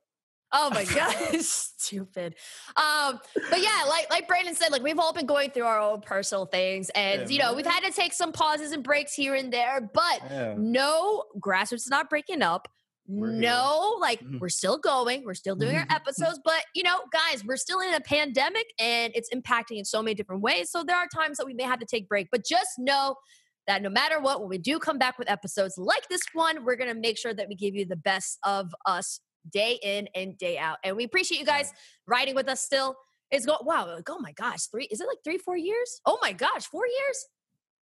[0.57, 2.35] Oh my gosh, stupid.
[2.77, 5.99] Um, but yeah, like like Brandon said, like we've all been going through our own
[6.01, 7.57] personal things, and Yeah, you know man.
[7.57, 9.81] we've had to take some pauses and breaks here and there.
[9.93, 10.55] But Yeah.
[10.57, 12.69] no, Grass Routes is not breaking up.
[13.07, 13.41] We're here.
[13.41, 14.39] no, like Mhm.
[14.39, 17.93] we're still going, we're still doing our episodes, but you know, guys, we're still in
[17.93, 20.71] a pandemic and it's impacting in so many different ways.
[20.71, 23.15] So there are times that we may have to take break, but just know
[23.67, 26.75] that no matter what, when we do come back with episodes like this one, we're
[26.77, 29.19] gonna make sure that we give you the best of us
[29.51, 30.77] day in and day out.
[30.83, 31.71] And we appreciate you guys
[32.07, 32.95] riding with us still.
[33.31, 35.99] It's go wow, like, oh my gosh, three is it like three, four years?
[36.05, 37.25] Oh my gosh, four years?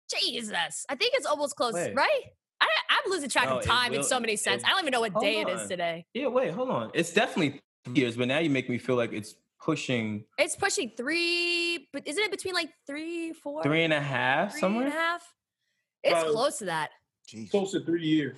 [0.10, 0.86] Jesus.
[0.90, 1.94] I think it's almost close, Wait.
[1.96, 2.22] right?
[2.60, 4.64] I, I'm losing track No, of it time in so many it- sense.
[4.66, 6.06] I don't even know what hold day it is today.
[6.14, 6.92] Yeah, wait, hold on.
[6.94, 10.92] It's definitely three years, but now you make me feel like it's pushing It's pushing
[10.98, 14.86] three, but isn't it between like three, four, three and a half three somewhere.
[14.86, 15.34] and a half?
[16.04, 16.90] It's Well, close to that.
[17.30, 17.52] Jeez.
[17.52, 18.38] Close to three years.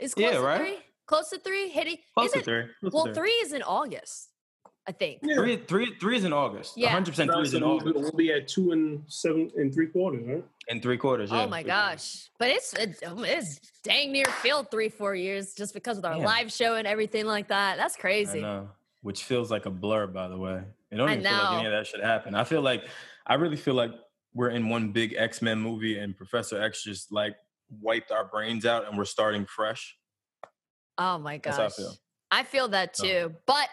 [0.00, 0.60] It's close Yeah, to right?
[0.60, 0.78] three.
[1.08, 1.68] Close to three.
[1.70, 1.96] Hitting.
[2.14, 2.62] Close is to it- three.
[2.80, 3.14] Close to Well, three.
[3.14, 4.28] three is in August,
[4.86, 5.20] I think.
[5.22, 5.34] Yeah.
[5.36, 6.74] Three, three, three is in August.
[6.76, 6.90] Yeah.
[6.94, 7.94] 100% three is in August.
[7.96, 10.44] we'll be at two and seven and three quarters, right?
[10.68, 11.32] And three quarters.
[11.32, 11.44] Oh yeah.
[11.44, 12.28] Oh my gosh!
[12.38, 16.14] But it's it, oh, it's dang near filled three four years just because of our
[16.14, 16.24] Damn.
[16.24, 17.78] live show and everything like that.
[17.78, 18.40] That's I crazy.
[18.42, 18.68] know.
[19.00, 20.62] Which feels like a blur, by the way.
[20.90, 22.34] It don't I even feel like any of that should happen.
[22.34, 22.82] I feel like,
[23.26, 23.92] I really feel like
[24.34, 27.36] we're in one big X Men movie and Professor X just like
[27.80, 29.96] wiped our brains out and we're starting fresh.
[30.98, 31.58] Oh my gosh.
[31.58, 31.92] I feel.
[32.30, 33.34] I feel that So- too.
[33.46, 33.68] But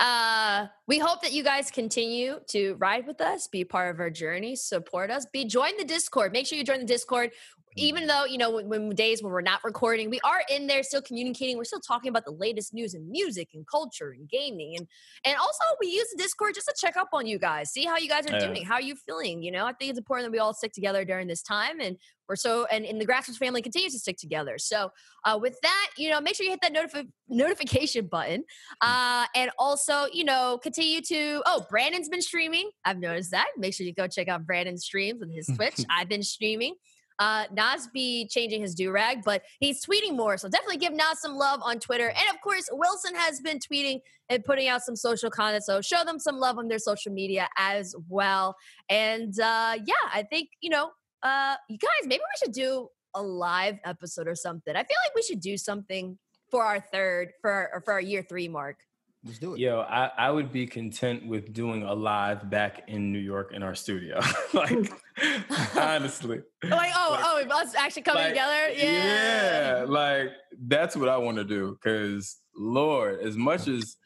[0.00, 4.10] uh we hope that you guys continue to ride with us, be part of our
[4.10, 6.32] journey, support us, be join the Discord.
[6.32, 7.32] Make sure you join the Discord.
[7.76, 10.82] Even though, you know, when, when days when we're not recording, we are in there
[10.82, 11.56] still communicating.
[11.56, 14.76] We're still talking about the latest news and music and culture and gaming.
[14.76, 14.86] And
[15.24, 18.08] and also we use Discord just to check up on you guys, see how you
[18.08, 19.42] guys are doing, how are you feeling.
[19.42, 21.96] You know, I think it's important that we all stick together during this time and
[22.28, 24.58] we're so and, and the Grass Routes family continues to stick together.
[24.58, 24.92] So
[25.24, 28.44] uh, with that, you know, make sure you hit that notifi- notification button.
[28.80, 31.42] Uh, and also, you know, continue to.
[31.46, 32.70] Oh, Brandon's been streaming.
[32.84, 33.46] I've noticed that.
[33.56, 35.80] Make sure you go check out Brandon's streams with his Twitch.
[35.90, 36.74] I've been streaming.
[37.18, 40.36] Uh, Naz be changing his do rag, but he's tweeting more.
[40.36, 42.08] So definitely give Naz some love on Twitter.
[42.08, 45.64] And of course, Wylson has been tweeting and putting out some social content.
[45.64, 48.56] So show them some love on their social media as well.
[48.88, 50.90] And uh, yeah, I think, you know,
[51.22, 54.76] uh, you guys, maybe we should do a live episode or something.
[54.76, 56.18] I feel like we should do something
[56.50, 58.76] for our third, for for our year three mark.
[59.24, 59.60] Let's do it.
[59.60, 63.62] Yo, I, I would be content with doing a live back in New York in
[63.62, 64.20] our studio.
[64.54, 64.92] like,
[65.76, 66.40] honestly.
[66.62, 68.68] Like, oh, oh, us actually coming Like, together.
[68.76, 69.78] Yeah.
[69.80, 70.30] yeah, like
[70.66, 71.76] that's what I want to do.
[71.82, 73.96] Cause Lord, as much as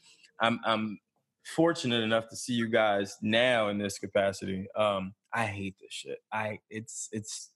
[0.40, 0.98] I'm I'm
[1.44, 4.66] fortunate enough to see you guys now in this capacity.
[4.76, 6.18] Um, I hate this shit.
[6.32, 7.50] I it's it's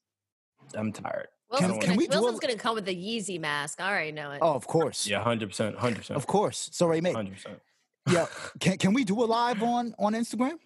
[0.74, 1.28] I'm tired.
[1.50, 3.80] Wylson's, can gonna, we do a- Wylson's gonna come with a Yeezy mask.
[3.80, 4.38] I already know it.
[4.42, 5.06] Oh, of course.
[5.06, 6.68] Yeah, hundred percent, hundred percent, Of course.
[6.72, 7.14] So Ray, mate.
[7.14, 7.60] hundred percent.
[8.10, 8.26] Yeah.
[8.60, 10.54] Can can we do a live on on Instagram?
[10.54, 10.58] Is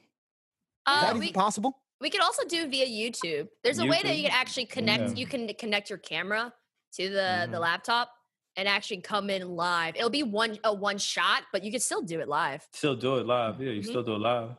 [0.86, 1.78] Uh, that we, even possible?
[2.00, 3.48] we could also do via YouTube.
[3.62, 4.30] There's a way that you YouTube?
[4.30, 5.02] can actually connect.
[5.10, 5.14] Yeah.
[5.16, 6.52] You can connect your camera
[6.96, 7.60] to the the Mhm.
[7.60, 8.10] laptop
[8.56, 9.96] and actually come in live.
[9.96, 12.66] It'll be one a one shot, but you can still do it live.
[12.72, 13.60] Still do it live.
[13.60, 13.86] Yeah, you Mhm.
[13.86, 14.56] still do it live.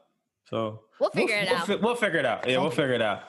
[0.49, 1.67] So We'll figure it we'll, out.
[1.67, 2.47] fi- we'll figure it out.
[2.47, 3.23] Yeah, we'll figure it out.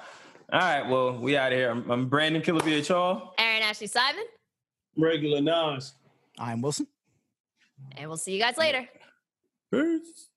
[0.52, 0.86] All right.
[0.88, 1.70] Well, we out of here.
[1.70, 3.30] I'm, I'm Brandon Killer BHR.
[3.38, 4.24] Erin Ashley Simon,
[4.98, 5.94] Regular Naz.
[6.38, 6.86] I'm Wylson.
[7.96, 8.86] and we'll see you guys later.
[9.72, 10.28] Peace.